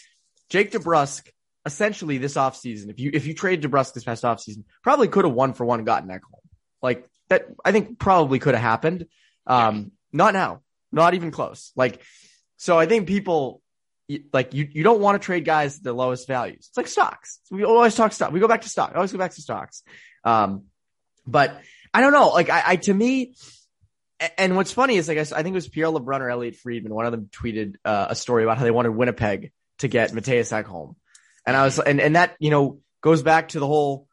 Jake 0.51 0.73
DeBrusk 0.73 1.29
essentially 1.65 2.19
this 2.19 2.35
offseason, 2.35 2.91
if 2.91 2.99
you 2.99 3.11
if 3.13 3.27
you 3.27 3.35
trade 3.35 3.63
DeBrusk 3.63 3.95
this 3.95 4.05
past 4.05 4.25
offseason, 4.25 4.65
probably 4.83 5.09
could 5.09 5.25
have 5.25 5.35
one 5.35 5.53
for 5.53 5.65
one 5.65 5.85
gotten 5.85 6.09
Ekholm. 6.09 6.41
Like 6.83 7.09
that 7.29 7.47
I 7.65 7.73
think 7.73 7.99
probably 7.99 8.39
could 8.39 8.55
have 8.55 8.63
happened. 8.63 9.07
Um, 9.47 9.93
not 10.13 10.35
now. 10.35 10.63
Not 10.91 11.15
even 11.15 11.31
close. 11.31 11.73
Like 11.77 12.03
so 12.57 12.79
I 12.79 12.87
think 12.87 13.07
people 13.07 13.63
like 14.33 14.55
you 14.55 14.69
you 14.71 14.83
don't 14.83 15.01
want 15.01 15.21
to 15.21 15.25
trade 15.25 15.45
guys 15.45 15.79
at 15.79 15.83
the 15.85 15.93
lowest 15.93 16.27
values. 16.27 16.67
It's 16.69 16.77
like 16.77 16.87
stocks. 16.87 17.41
We 17.51 17.65
always 17.65 17.95
talk 17.95 18.13
stock. 18.13 18.33
We 18.33 18.41
go 18.41 18.49
back 18.49 18.63
to 18.63 18.69
stock. 18.69 18.93
I 18.93 18.97
always 18.97 19.13
go 19.13 19.19
back 19.19 19.33
to 19.33 19.43
stocks. 19.43 19.83
Um, 20.25 20.65
but 21.27 21.61
I 21.95 22.01
don't 22.01 22.13
know. 22.13 22.29
Like 22.29 22.51
I, 22.51 22.63
I 22.67 22.77
to 22.77 22.95
me, 22.95 23.35
and 24.39 24.57
what's 24.57 24.73
funny 24.73 24.97
is 24.97 25.09
like 25.09 25.19
I, 25.19 25.23
I 25.23 25.43
think 25.43 25.49
it 25.49 25.53
was 25.55 25.69
Pierre 25.69 25.89
LeBrun 25.89 26.21
or 26.21 26.31
Elliotte 26.31 26.57
Friedman. 26.57 26.95
One 26.95 27.07
of 27.07 27.13
them 27.13 27.31
tweeted 27.33 27.77
uh, 27.85 28.07
a 28.11 28.15
story 28.15 28.45
about 28.45 28.59
how 28.59 28.65
they 28.65 28.71
wanted 28.71 28.91
Winnipeg 28.91 29.53
to 29.79 29.89
get 29.89 30.13
Mattias 30.13 30.53
Ekholm. 30.53 30.95
And 31.47 31.57
I 31.57 31.65
was, 31.65 31.79
and, 31.79 32.01
and 32.01 32.17
that, 32.17 32.37
you 32.39 32.51
know, 32.51 32.81
goes 33.01 33.23
back 33.23 33.49
to 33.49 33.61
the 33.61 33.67
whole, 33.67 34.07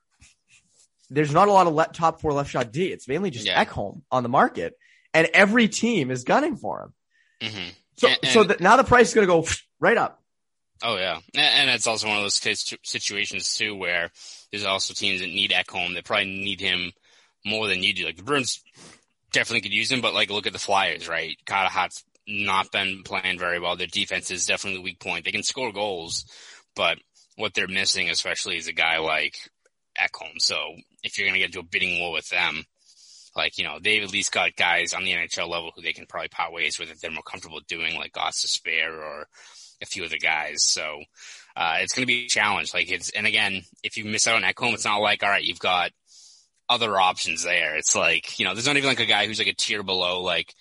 there's 1.10 1.32
not 1.32 1.48
a 1.48 1.52
lot 1.52 1.68
of 1.68 1.74
le- 1.74 1.90
top 1.92 2.22
four 2.22 2.34
left 2.34 2.50
shot 2.50 2.72
D. 2.72 2.88
It's 2.88 3.08
mainly 3.08 3.30
just 3.30 3.46
yeah. 3.46 3.64
Ekholm 3.64 4.02
on 4.12 4.24
the 4.24 4.30
market 4.30 4.78
and 5.14 5.28
every 5.34 5.68
team 5.68 6.12
is 6.12 6.24
gunning 6.24 6.56
for 6.56 6.84
him. 6.84 7.50
Mm-hmm. 7.50 7.70
So, 7.98 8.08
and, 8.08 8.18
and, 8.24 8.32
so 8.32 8.44
the, 8.44 8.58
now 8.60 8.78
the 8.78 8.84
price 8.84 9.10
is 9.10 9.14
going 9.14 9.28
to 9.28 9.34
go 9.34 9.48
right 9.80 9.98
up. 9.98 10.22
Oh 10.82 10.98
yeah. 10.98 11.20
And 11.36 11.70
it's 11.70 11.88
also 11.88 12.08
one 12.08 12.18
of 12.18 12.24
those 12.24 12.42
situations 12.84 13.56
too, 13.56 13.76
where 13.76 14.12
there's 14.52 14.66
also 14.66 14.94
teams 14.94 15.20
that 15.22 15.28
need 15.28 15.52
Ekholm 15.52 15.96
that 15.96 16.06
probably 16.06 16.26
need 16.26 16.62
him 16.62 16.94
more 17.46 17.68
than 17.68 17.84
you 17.84 17.94
do. 17.94 18.06
Like 18.06 18.18
the 18.18 18.24
Bruins 18.24 18.62
definitely 19.32 19.62
could 19.62 19.74
use 19.74 19.92
him, 19.92 20.02
but 20.02 20.14
like 20.14 20.30
look 20.30 20.48
at 20.48 20.54
the 20.54 20.60
Flyers, 20.60 21.08
right? 21.08 21.36
Carter 21.46 21.70
Hart's 21.70 22.04
not 22.28 22.72
been 22.72 23.04
playing 23.04 23.40
very 23.40 23.60
well. 23.60 23.76
Their 23.76 23.88
defense 23.88 24.32
is 24.32 24.46
definitely 24.46 24.78
the 24.78 24.84
weak 24.84 25.00
point. 25.00 25.26
They 25.26 25.32
can 25.32 25.44
score 25.44 25.74
goals, 25.74 26.26
but 26.76 26.98
what 27.40 27.54
they're 27.54 27.68
missing, 27.68 28.10
especially 28.10 28.58
is 28.58 28.68
a 28.68 28.74
guy 28.74 29.00
like 29.00 29.36
Ekholm. 29.98 30.40
So 30.40 30.58
if 31.04 31.18
you're 31.18 31.26
going 31.26 31.36
to 31.36 31.40
get 31.40 31.48
into 31.48 31.60
a 31.60 31.64
bidding 31.64 32.00
war 32.00 32.12
with 32.12 32.28
them, 32.30 32.66
like, 33.36 33.58
you 33.58 33.64
know, 33.64 33.80
they've 33.82 34.04
at 34.04 34.12
least 34.12 34.34
got 34.34 34.56
guys 34.58 34.94
on 34.94 35.04
the 35.04 35.14
NHL 35.14 35.48
level 35.48 35.72
who 35.74 35.82
they 35.82 35.94
can 35.94 36.06
probably 36.06 36.28
part 36.28 36.52
ways 36.52 36.78
with 36.78 36.92
if 36.92 37.00
they're 37.00 37.12
more 37.12 37.24
comfortable 37.24 37.62
doing 37.68 37.96
like 37.96 38.12
Gostisbehere 38.12 38.92
or 38.92 39.28
a 39.82 39.86
few 39.86 40.04
other 40.04 40.18
guys. 40.22 40.64
So, 40.64 41.02
uh, 41.56 41.78
it's 41.80 41.94
going 41.94 42.04
to 42.04 42.14
be 42.14 42.26
a 42.26 42.28
challenge. 42.28 42.74
Like 42.74 42.92
it's, 42.92 43.10
and 43.12 43.26
again, 43.26 43.62
if 43.84 43.96
you 43.96 44.04
miss 44.04 44.28
out 44.28 44.36
on 44.36 44.50
Ekholm, 44.50 44.74
it's 44.74 44.86
not 44.86 44.98
like, 44.98 45.24
all 45.24 45.30
right, 45.30 45.44
you've 45.44 45.60
got 45.60 45.92
other 46.68 47.00
options 47.00 47.44
there. 47.44 47.78
It's 47.78 47.96
like, 47.96 48.38
you 48.38 48.46
know, 48.46 48.54
there's 48.54 48.68
not 48.68 48.76
even 48.76 48.90
like 48.90 49.00
a 49.00 49.06
guy 49.06 49.28
who's 49.28 49.40
like 49.40 49.48
a 49.48 49.56
tier 49.56 49.82
below, 49.84 50.22
like, 50.22 50.54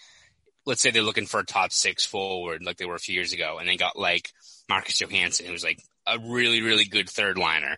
let's 0.64 0.80
say 0.80 0.90
they're 0.90 1.02
looking 1.02 1.26
for 1.26 1.40
a 1.40 1.44
top 1.44 1.72
six 1.72 2.04
forward 2.04 2.62
like 2.62 2.76
they 2.76 2.84
were 2.84 2.94
a 2.94 3.00
few 3.00 3.14
years 3.14 3.32
ago 3.32 3.56
and 3.58 3.66
they 3.66 3.76
got 3.76 3.98
like 3.98 4.30
Marcus 4.68 5.00
Johansson, 5.00 5.46
who's 5.46 5.64
like 5.64 5.82
a 6.08 6.18
really, 6.18 6.62
really 6.62 6.84
good 6.84 7.08
third 7.08 7.38
liner. 7.38 7.76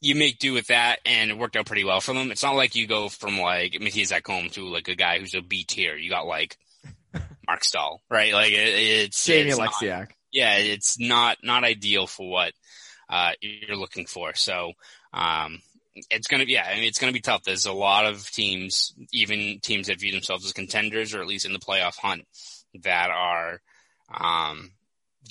You 0.00 0.14
make 0.14 0.38
do 0.38 0.52
with 0.52 0.66
that, 0.68 0.98
and 1.06 1.30
it 1.30 1.38
worked 1.38 1.56
out 1.56 1.66
pretty 1.66 1.84
well 1.84 2.00
for 2.00 2.12
them. 2.12 2.32
It's 2.32 2.42
not 2.42 2.56
like 2.56 2.74
you 2.74 2.86
go 2.86 3.08
from 3.08 3.38
like 3.38 3.74
Mattias 3.74 4.12
Ekholm 4.12 4.50
to 4.52 4.68
like 4.68 4.88
a 4.88 4.96
guy 4.96 5.18
who's 5.18 5.34
a 5.34 5.42
B 5.42 5.64
tier. 5.64 5.96
You 5.96 6.10
got 6.10 6.26
like 6.26 6.58
Mark 7.46 7.62
Stahl, 7.64 8.00
right? 8.10 8.32
Like 8.32 8.52
it, 8.52 8.56
it's 8.56 9.24
Jamie 9.24 9.50
it's 9.50 9.58
Oleksiak. 9.58 9.98
Not, 9.98 10.08
yeah, 10.32 10.56
it's 10.56 10.98
not 10.98 11.38
not 11.44 11.62
ideal 11.62 12.06
for 12.06 12.28
what 12.28 12.52
uh, 13.08 13.32
you're 13.40 13.76
looking 13.76 14.06
for. 14.06 14.34
So 14.34 14.72
um, 15.12 15.60
it's 16.10 16.26
gonna 16.26 16.46
be 16.46 16.52
yeah, 16.52 16.66
I 16.68 16.74
mean, 16.74 16.84
it's 16.84 16.98
gonna 16.98 17.12
be 17.12 17.20
tough. 17.20 17.44
There's 17.44 17.66
a 17.66 17.72
lot 17.72 18.06
of 18.06 18.28
teams, 18.28 18.94
even 19.12 19.60
teams 19.60 19.86
that 19.86 20.00
view 20.00 20.10
themselves 20.10 20.44
as 20.44 20.52
contenders 20.52 21.14
or 21.14 21.20
at 21.20 21.28
least 21.28 21.46
in 21.46 21.52
the 21.52 21.60
playoff 21.60 21.96
hunt, 21.96 22.26
that 22.82 23.10
are 23.10 23.60
um, 24.12 24.72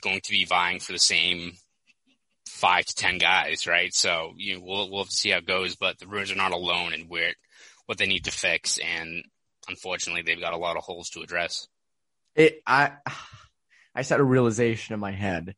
going 0.02 0.22
to 0.22 0.32
be 0.32 0.46
vying 0.46 0.80
for 0.80 0.94
the 0.94 1.00
same 1.00 1.54
five 2.62 2.86
to 2.86 2.95
ten 2.95 3.17
guys, 3.17 3.67
right? 3.67 3.93
So 3.93 4.34
you 4.38 4.56
know, 4.56 4.62
we'll 4.63 4.89
we'll 4.89 5.04
have 5.04 5.10
to 5.10 5.15
see 5.15 5.32
how 5.32 5.39
it 5.39 5.45
goes. 5.47 5.76
But 5.76 6.00
the 6.00 6.06
Bruins 6.06 6.32
are 6.32 6.36
not 6.36 6.54
alone 6.54 6.93
in 6.93 7.02
where 7.08 7.34
what 7.88 7.97
they 7.97 8.06
need 8.06 8.26
to 8.26 8.32
fix, 8.32 8.78
and 8.78 9.24
unfortunately, 9.67 10.21
they've 10.21 10.39
got 10.39 10.54
a 10.54 10.58
lot 10.58 10.78
of 10.78 10.84
holes 10.84 11.10
to 11.12 11.21
address. 11.21 11.67
It 12.36 12.62
I 12.65 12.91
I 13.95 14.04
set 14.04 14.19
a 14.19 14.24
realization 14.24 14.93
in 14.93 15.00
my 15.00 15.12
head 15.12 15.56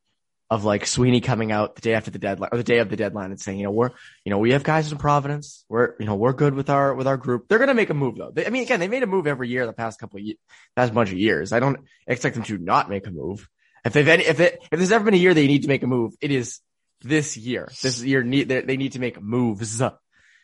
of 0.50 0.64
like 0.64 0.86
Sweeney 0.86 1.20
coming 1.20 1.52
out 1.52 1.76
the 1.76 1.82
day 1.82 1.96
after 1.96 2.12
the 2.12 2.20
deadline 2.20 2.50
or 2.52 2.58
the 2.58 2.64
day 2.64 2.78
of 2.78 2.90
the 2.90 2.96
deadline 2.96 3.32
and 3.32 3.40
saying, 3.40 3.58
you 3.58 3.64
know, 3.64 3.72
we're, 3.72 3.90
you 4.24 4.30
know, 4.30 4.38
we 4.38 4.52
have 4.52 4.64
guys 4.64 4.92
in 4.92 5.00
Providence. 5.00 5.66
We're, 5.68 5.96
you 6.00 6.06
know, 6.06 6.16
we're 6.16 6.34
good 6.34 6.54
with 6.54 6.70
our, 6.70 6.94
with 6.94 7.08
our 7.08 7.18
group. 7.18 7.48
They're 7.48 7.58
going 7.58 7.70
to 7.70 7.74
make 7.74 7.90
a 7.90 7.96
move 7.96 8.18
though. 8.18 8.30
They, 8.30 8.46
I 8.46 8.50
mean, 8.52 8.62
again, 8.62 8.80
they 8.80 8.88
made 8.88 9.02
a 9.02 9.08
move 9.08 9.26
every 9.26 9.50
year 9.50 9.66
the 9.66 9.74
past 9.74 10.00
couple 10.00 10.20
of 10.20 10.26
years, 10.26 10.38
past 10.76 10.94
bunch 10.94 11.12
of 11.12 11.18
years. 11.18 11.54
I 11.54 11.60
don't 11.60 11.80
expect 12.06 12.36
them 12.36 12.44
to 12.44 12.60
not 12.60 12.88
make 12.88 13.08
a 13.08 13.12
move. 13.12 13.50
If 13.84 13.94
they've 13.94 14.08
any, 14.08 14.26
if 14.26 14.40
it, 14.40 14.60
if 14.72 14.78
there's 14.78 14.92
ever 14.92 15.06
been 15.06 15.16
a 15.16 15.18
year 15.18 15.34
they 15.34 15.48
need 15.48 15.64
to 15.64 15.68
make 15.68 15.82
a 15.82 15.88
move, 15.88 16.14
it 16.22 16.30
is 16.30 16.60
this 17.04 17.38
year. 17.38 17.70
This 17.82 18.02
year 18.02 18.24
they 18.24 18.78
need 18.78 18.94
to 18.94 19.00
make 19.00 19.22
moves. 19.22 19.82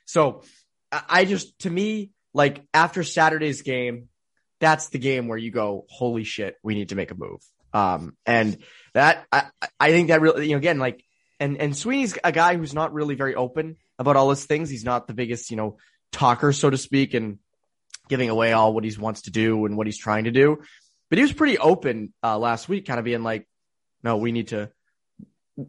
So 0.06 0.43
I 0.91 1.26
just 1.26 1.60
to 1.60 1.69
me 1.69 2.12
like 2.34 2.63
after 2.74 3.04
Saturday's 3.04 3.62
game, 3.62 4.10
that's 4.60 4.89
the 4.89 5.00
game 5.00 5.28
where 5.28 5.38
you 5.38 5.52
go, 5.52 5.86
holy 5.89 6.24
shit, 6.24 6.56
we 6.63 6.76
need 6.76 6.89
to 6.89 6.95
make 6.95 7.12
a 7.12 7.15
move. 7.15 7.41
Um, 7.74 8.15
and 8.26 8.58
that 8.93 9.26
I 9.32 9.45
I 9.80 9.91
think 9.91 10.08
that 10.10 10.22
really 10.22 10.48
you 10.48 10.52
know 10.54 10.58
again 10.58 10.80
like 10.80 11.04
and 11.39 11.58
and 11.58 11.76
Sweeney's 11.76 12.17
a 12.24 12.32
guy 12.32 12.58
who's 12.58 12.74
not 12.74 12.93
really 12.93 13.15
very 13.15 13.36
open 13.36 13.78
about 13.98 14.15
all 14.15 14.30
his 14.30 14.45
things. 14.45 14.69
He's 14.69 14.84
not 14.84 15.08
the 15.08 15.13
biggest 15.13 15.52
you 15.52 15.58
know 15.58 15.78
talker 16.12 16.52
so 16.52 16.69
to 16.69 16.78
speak 16.78 17.13
and 17.13 17.38
giving 18.08 18.30
away 18.30 18.52
all 18.54 18.74
what 18.74 18.84
he 18.84 18.98
wants 18.98 19.24
to 19.24 19.32
do 19.32 19.65
and 19.65 19.78
what 19.78 19.86
he's 19.88 20.00
trying 20.00 20.24
to 20.24 20.32
do. 20.32 20.58
But 21.10 21.17
he 21.17 21.24
was 21.24 21.34
pretty 21.34 21.58
open 21.58 22.13
uh, 22.24 22.38
last 22.38 22.67
week, 22.67 22.88
kind 22.88 23.00
of 23.00 23.06
being 23.06 23.24
like, 23.24 23.48
no, 24.04 24.17
we 24.17 24.32
need 24.32 24.50
to 24.50 24.72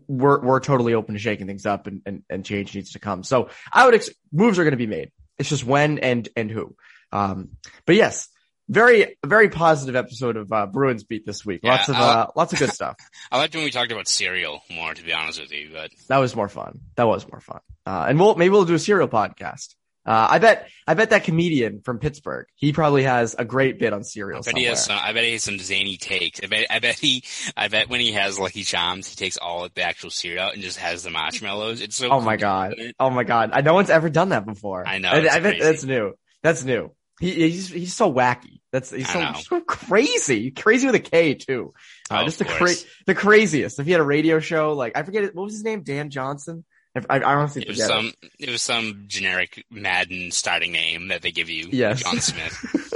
we're 0.07 0.41
we're 0.41 0.61
totally 0.61 0.95
open 0.95 1.15
to 1.15 1.21
shaking 1.21 1.47
things 1.47 1.67
up 1.67 1.87
and 1.87 2.03
and, 2.07 2.23
and 2.31 2.45
change 2.45 2.75
needs 2.75 2.93
to 2.93 2.99
come. 2.99 3.23
So 3.23 3.51
I 3.73 3.85
would 3.85 3.95
ex- 3.95 4.11
moves 4.33 4.59
are 4.59 4.65
going 4.65 4.73
to 4.73 4.77
be 4.79 4.87
made. 4.87 5.11
It's 5.39 5.49
just 5.49 5.65
when 5.65 5.99
and 5.99 6.29
and 6.37 6.51
who. 6.51 6.77
Um, 7.13 7.51
but 7.87 7.97
yes, 7.97 8.29
very 8.69 9.17
very 9.25 9.49
positive 9.49 9.97
episode 9.97 10.37
of 10.37 10.53
uh, 10.53 10.67
Bruins 10.67 11.05
beat 11.05 11.27
this 11.27 11.45
week. 11.45 11.61
Yeah, 11.63 11.73
lots 11.73 11.89
of 11.89 11.97
uh, 11.97 12.27
lots 12.37 12.53
of 12.53 12.59
good 12.59 12.73
stuff. 12.73 12.97
I 13.33 13.39
liked 13.39 13.55
when 13.55 13.65
we 13.65 13.71
talked 13.71 13.93
about 13.93 14.07
cereal 14.07 14.63
more, 14.71 14.95
to 14.95 15.03
be 15.03 15.13
honest 15.13 15.41
with 15.41 15.53
you. 15.53 15.71
But 15.73 15.91
that 16.09 16.19
was 16.19 16.37
more 16.37 16.49
fun. 16.49 16.81
That 16.97 17.09
was 17.09 17.27
more 17.27 17.41
fun. 17.41 17.61
Uh, 17.85 18.07
and 18.09 18.21
we'll 18.21 18.37
maybe 18.37 18.51
we'll 18.51 18.65
do 18.65 18.75
a 18.75 18.79
cereal 18.79 19.09
podcast. 19.09 19.75
Uh, 20.07 20.29
I 20.31 20.39
bet, 20.39 20.69
I 20.87 20.95
bet 20.95 21.11
that 21.11 21.25
comedian 21.25 21.83
from 21.83 21.99
Pittsburgh, 21.99 22.47
he 22.55 22.73
probably 22.73 23.03
has 23.03 23.37
a 23.39 23.45
great 23.45 23.79
bit 23.79 23.93
on 23.93 24.03
cereal. 24.03 24.39
I 24.39 24.39
bet 24.39 24.45
somewhere. 24.45 24.61
he 24.61 24.67
has 24.69 24.85
some, 24.85 24.99
I 24.99 25.13
bet 25.13 25.25
he 25.25 25.33
has 25.33 25.45
some 25.45 25.59
zany 25.59 25.99
takes. 25.99 26.41
I 26.43 26.47
bet, 26.47 26.67
I 26.71 26.79
bet 26.79 26.99
he, 26.99 27.23
I 27.55 27.69
bet 27.69 27.91
when 27.91 28.01
he 28.01 28.13
has 28.13 28.39
Lucky 28.39 28.63
Charms, 28.63 29.09
he 29.09 29.17
takes 29.17 29.37
all 29.37 29.65
of 29.65 29.75
the 29.75 29.83
actual 29.83 30.11
cereal 30.11 30.49
and 30.49 30.63
just 30.63 30.79
has 30.79 31.03
the 31.03 31.11
marshmallows. 31.11 31.83
It's 31.83 31.97
so. 31.97 32.09
Oh 32.09 32.21
my 32.21 32.37
god! 32.37 32.75
Oh 32.99 33.11
my 33.11 33.25
god! 33.25 33.51
I, 33.53 33.61
no 33.61 33.75
one's 33.75 33.91
ever 33.91 34.09
done 34.09 34.31
that 34.31 34.47
before. 34.47 34.87
I 34.87 34.99
know. 34.99 35.11
I, 35.11 35.29
I 35.29 35.41
bet 35.41 35.57
that's 35.61 35.85
new. 35.85 36.15
That's 36.43 36.65
new. 36.65 36.93
He, 37.21 37.33
he's 37.33 37.69
he's 37.69 37.95
so 37.95 38.11
wacky. 38.11 38.61
That's 38.73 38.91
he's 38.91 39.11
so, 39.11 39.33
so, 39.35 39.61
crazy, 39.61 40.51
crazy 40.51 40.87
with 40.87 40.95
a 40.95 41.01
K 41.01 41.35
too. 41.35 41.75
Uh, 42.11 42.21
oh, 42.21 42.25
just 42.25 42.39
the 42.39 42.47
cra- 42.47 42.75
the 43.07 43.15
craziest. 43.15 43.79
If 43.79 43.85
he 43.85 43.93
had 43.93 44.01
a 44.01 44.05
radio 44.05 44.41
show, 44.41 44.73
like 44.73 44.97
I 44.97 45.03
forget 45.03 45.35
what 45.35 45.45
was 45.45 45.53
his 45.53 45.65
name, 45.65 45.83
Dan 45.83 46.09
Johnson. 46.09 46.65
I, 46.95 47.19
I 47.19 47.35
honestly 47.35 47.63
it 47.63 47.69
was 47.69 47.85
some 47.85 48.13
it. 48.23 48.33
it. 48.41 48.51
was 48.51 48.63
some 48.63 49.05
generic 49.07 49.65
Madden 49.71 50.31
starting 50.31 50.73
name 50.73 51.09
that 51.09 51.23
they 51.23 51.31
give 51.31 51.49
you. 51.49 51.69
Yes. 51.71 52.03
John 52.03 52.21
Smith. 52.21 52.91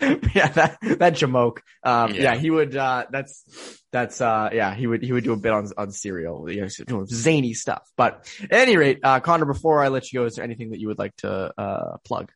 yeah, 0.34 0.48
that 0.48 0.78
that 0.82 1.14
Jamoke. 1.14 1.58
Um, 1.82 2.14
yeah. 2.14 2.22
Yeah. 2.22 2.36
he 2.36 2.50
would. 2.50 2.76
Uh, 2.76 3.06
that's 3.10 3.44
that's 3.92 4.20
uh, 4.20 4.50
yeah, 4.52 4.74
he 4.74 4.86
would 4.86 5.02
he 5.02 5.12
would 5.12 5.24
do 5.24 5.32
a 5.32 5.36
bit 5.36 5.52
on 5.52 5.68
on 5.76 5.90
cereal, 5.90 6.50
you 6.50 6.60
know, 6.60 6.68
doing 6.86 7.06
zany 7.06 7.54
stuff. 7.54 7.88
But 7.96 8.28
at 8.42 8.52
any 8.52 8.76
rate, 8.76 9.00
uh, 9.02 9.20
Conor, 9.20 9.46
before 9.46 9.82
I 9.82 9.88
let 9.88 10.12
you 10.12 10.20
go, 10.20 10.26
is 10.26 10.36
there 10.36 10.44
anything 10.44 10.70
that 10.70 10.80
you 10.80 10.88
would 10.88 10.98
like 10.98 11.16
to 11.18 11.52
uh 11.58 11.96
plug? 12.04 12.30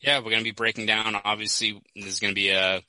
Yeah, 0.00 0.18
we're 0.18 0.30
going 0.30 0.38
to 0.38 0.44
be 0.44 0.50
breaking 0.50 0.86
down. 0.86 1.16
Obviously, 1.24 1.80
there's 1.94 2.18
going 2.18 2.32
to 2.32 2.34
be 2.34 2.50
a 2.50 2.82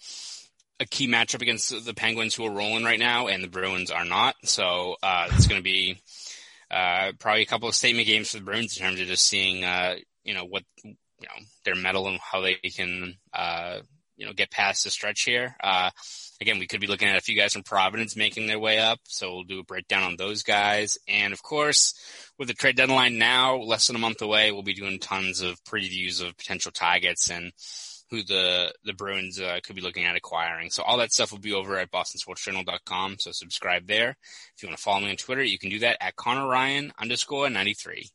a 0.79 0.85
key 0.85 1.07
matchup 1.07 1.41
against 1.41 1.85
the 1.85 1.93
Penguins, 1.93 2.33
who 2.33 2.45
are 2.45 2.51
rolling 2.51 2.83
right 2.83 2.99
now, 2.99 3.27
and 3.27 3.43
the 3.43 3.47
Bruins 3.47 3.91
are 3.91 4.05
not. 4.05 4.35
So 4.43 4.95
uh, 5.03 5.27
it's 5.31 5.47
going 5.47 5.59
to 5.59 5.63
be 5.63 6.01
uh, 6.73 7.12
probably 7.19 7.43
a 7.43 7.47
couple 7.47 7.69
of 7.69 7.75
statement 7.75 8.07
games 8.07 8.31
for 8.31 8.38
the 8.38 8.43
Bruins 8.43 8.75
in 8.75 8.83
terms 8.83 8.99
of 8.99 9.05
just 9.05 9.27
seeing, 9.27 9.63
uh, 9.63 9.95
you 10.23 10.33
know, 10.33 10.45
what 10.45 10.63
you 10.83 10.95
know 11.21 11.45
their 11.65 11.75
mettle 11.75 12.07
and 12.07 12.19
how 12.19 12.41
they 12.41 12.55
can, 12.55 13.15
uh, 13.31 13.77
you 14.17 14.25
know, 14.25 14.33
get 14.33 14.49
past 14.49 14.83
the 14.83 14.89
stretch 14.89 15.21
here. 15.21 15.55
Uh, 15.63 15.91
again, 16.41 16.57
we 16.57 16.65
could 16.65 16.81
be 16.81 16.88
looking 16.88 17.07
at 17.07 17.15
a 17.15 17.21
few 17.21 17.38
guys 17.38 17.53
from 17.53 17.62
Providence 17.62 18.15
making 18.15 18.47
their 18.47 18.59
way 18.59 18.79
up, 18.79 18.99
so 19.03 19.33
we'll 19.33 19.43
do 19.43 19.59
a 19.59 19.63
breakdown 19.63 20.03
on 20.03 20.15
those 20.17 20.41
guys. 20.41 20.97
And 21.07 21.31
of 21.31 21.43
course, 21.43 21.93
with 22.39 22.47
the 22.47 22.55
trade 22.55 22.75
deadline 22.75 23.19
now 23.19 23.55
less 23.57 23.86
than 23.86 23.95
a 23.95 23.99
month 23.99 24.23
away, 24.23 24.51
we'll 24.51 24.63
be 24.63 24.73
doing 24.73 24.99
tons 24.99 25.41
of 25.41 25.63
previews 25.63 26.25
of 26.25 26.36
potential 26.38 26.71
targets 26.71 27.29
and 27.29 27.51
who 28.13 28.23
the 28.23 28.71
the 28.84 28.93
Bruins 28.93 29.39
uh, 29.39 29.60
could 29.63 29.76
be 29.76 29.82
looking 29.82 30.06
at 30.06 30.15
acquiring. 30.15 30.69
So 30.69 30.84
all 30.84 30.97
that 30.97 31.12
stuff 31.12 31.32
will 31.32 31.39
be 31.39 31.54
over 31.54 31.78
at 31.78 31.91
bostonsportsjournal.com. 31.91 33.15
So 33.19 33.32
subscribe 33.32 33.88
there. 33.88 34.15
If 34.56 34.63
you 34.63 34.67
want 34.69 34.78
to 34.78 34.84
follow 34.84 35.02
me 35.02 35.10
on 35.10 35.15
Twitter, 35.15 35.43
you 35.43 35.58
can 35.58 35.69
do 35.69 35.80
that 35.80 35.97
at 36.02 36.15
Conor 36.15 36.47
Ryan 36.47 36.93
underscore 36.99 37.49
ninety 37.49 37.73
three. 37.73 38.10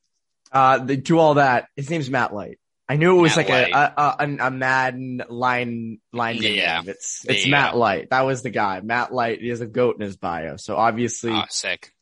Uh, 0.53 0.79
they 0.79 0.97
do 0.97 1.19
all 1.19 1.35
that. 1.35 1.67
His 1.77 1.91
name's 1.91 2.09
Matt 2.11 2.33
Light. 2.35 2.59
I 2.89 2.97
knew 2.97 3.19
it 3.19 3.21
was 3.21 3.37
Matt 3.37 3.49
like 3.51 3.69
a, 3.69 3.71
Light. 3.73 3.93
a, 3.99 4.25
a 4.25 4.47
a 4.47 4.51
Madden 4.51 5.23
line 5.29 5.99
line 6.13 6.37
Yeah. 6.37 6.81
name. 6.81 6.89
It's 6.91 7.25
it's 7.29 7.45
you 7.45 7.51
Matt. 7.51 7.77
Light. 7.77 8.11
That 8.11 8.23
was 8.25 8.43
the 8.43 8.51
guy. 8.51 8.81
Matt 8.81 9.13
Light. 9.13 9.41
He 9.43 9.49
has 9.49 9.61
a 9.61 9.67
goat 9.67 9.97
in 9.97 10.03
his 10.03 10.17
bio, 10.17 10.57
so 10.57 10.77
obviously 10.77 11.33
Oh, 11.33 11.45
sick. 11.51 11.93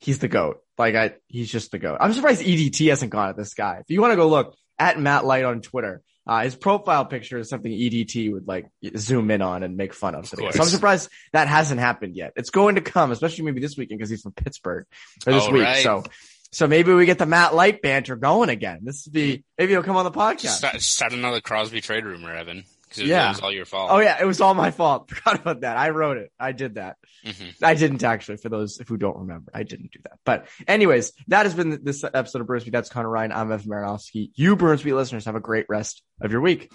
he's 0.00 0.18
the 0.18 0.28
goat. 0.28 0.60
Like 0.76 0.96
I, 0.96 1.12
he's 1.28 1.50
just 1.50 1.70
the 1.70 1.78
goat. 1.78 1.98
I'm 2.00 2.12
surprised 2.12 2.42
EDT 2.42 2.88
hasn't 2.90 3.12
gone 3.12 3.28
at 3.28 3.36
this 3.36 3.54
guy. 3.54 3.78
If 3.80 3.86
you 3.90 4.00
want 4.00 4.10
to 4.12 4.16
go 4.16 4.28
look 4.28 4.54
at 4.76 4.98
Matt 4.98 5.24
Light 5.24 5.44
on 5.44 5.60
Twitter, 5.62 6.02
uh, 6.26 6.42
his 6.42 6.56
profile 6.56 7.04
picture 7.04 7.38
is 7.38 7.48
something 7.48 7.70
EDT 7.70 8.32
would 8.32 8.46
like 8.48 8.66
zoom 8.96 9.30
in 9.30 9.42
on 9.42 9.62
and 9.62 9.76
make 9.76 9.92
fun 9.94 10.14
of. 10.14 10.26
So 10.26 10.36
I'm 10.46 10.52
surprised 10.68 11.10
that 11.32 11.48
hasn't 11.48 11.80
happened 11.80 12.16
yet. 12.16 12.32
It's 12.36 12.50
going 12.50 12.76
to 12.76 12.80
come, 12.80 13.10
especially 13.12 13.44
maybe 13.44 13.60
this 13.60 13.76
weekend 13.76 13.98
because 13.98 14.10
he's 14.10 14.22
from 14.22 14.32
Pittsburgh 14.32 14.86
or 15.26 15.32
this 15.32 15.44
Oh, 15.46 15.50
week. 15.52 15.62
right. 15.64 15.82
So, 15.82 16.04
so 16.50 16.66
maybe 16.66 16.92
we 16.92 17.04
get 17.04 17.18
the 17.18 17.26
Matt 17.26 17.54
Light 17.54 17.82
banter 17.82 18.16
going 18.16 18.48
again. 18.48 18.80
This 18.82 19.06
would 19.06 19.12
be, 19.12 19.44
maybe 19.58 19.72
he'll 19.72 19.82
come 19.82 19.96
on 19.96 20.04
the 20.04 20.10
podcast. 20.12 20.48
Start, 20.56 20.80
start 20.80 21.12
another 21.12 21.40
Crosby 21.40 21.80
trade 21.80 22.04
rumor, 22.04 22.32
Evan. 22.34 22.64
Because 22.94 23.08
it, 23.08 23.12
Yeah. 23.12 23.28
was 23.30 23.40
all 23.40 23.52
your 23.52 23.64
fault. 23.64 23.90
Oh 23.92 23.98
yeah, 23.98 24.18
it 24.20 24.24
was 24.24 24.40
all 24.40 24.54
my 24.54 24.70
fault. 24.70 25.08
Forgot 25.14 25.40
about 25.40 25.60
that. 25.62 25.76
I 25.76 25.90
wrote 25.90 26.16
it. 26.16 26.30
I 26.38 26.52
did 26.52 26.76
that. 26.76 26.96
Mhm. 27.24 27.54
I 27.62 27.74
didn't 27.74 28.02
actually. 28.04 28.36
For 28.36 28.48
those 28.48 28.80
who 28.86 28.96
don't 28.96 29.16
remember, 29.18 29.50
I 29.54 29.62
didn't 29.62 29.90
do 29.92 29.98
that. 30.04 30.18
But 30.24 30.46
anyways, 30.68 31.12
that 31.28 31.44
has 31.46 31.54
been 31.54 31.80
this 31.82 32.04
episode 32.04 32.40
of 32.40 32.46
Bruce 32.46 32.64
Beat. 32.64 32.72
That's 32.72 32.88
Conor 32.90 33.08
Ryan. 33.08 33.32
I'm 33.32 33.50
Evan 33.52 33.70
Marinofsky. 33.70 34.30
You 34.34 34.56
Bruins 34.56 34.82
Beat 34.82 34.94
listeners 34.94 35.24
have 35.24 35.34
a 35.36 35.40
great 35.40 35.66
rest 35.68 36.02
of 36.20 36.30
your 36.32 36.40
week. 36.40 36.70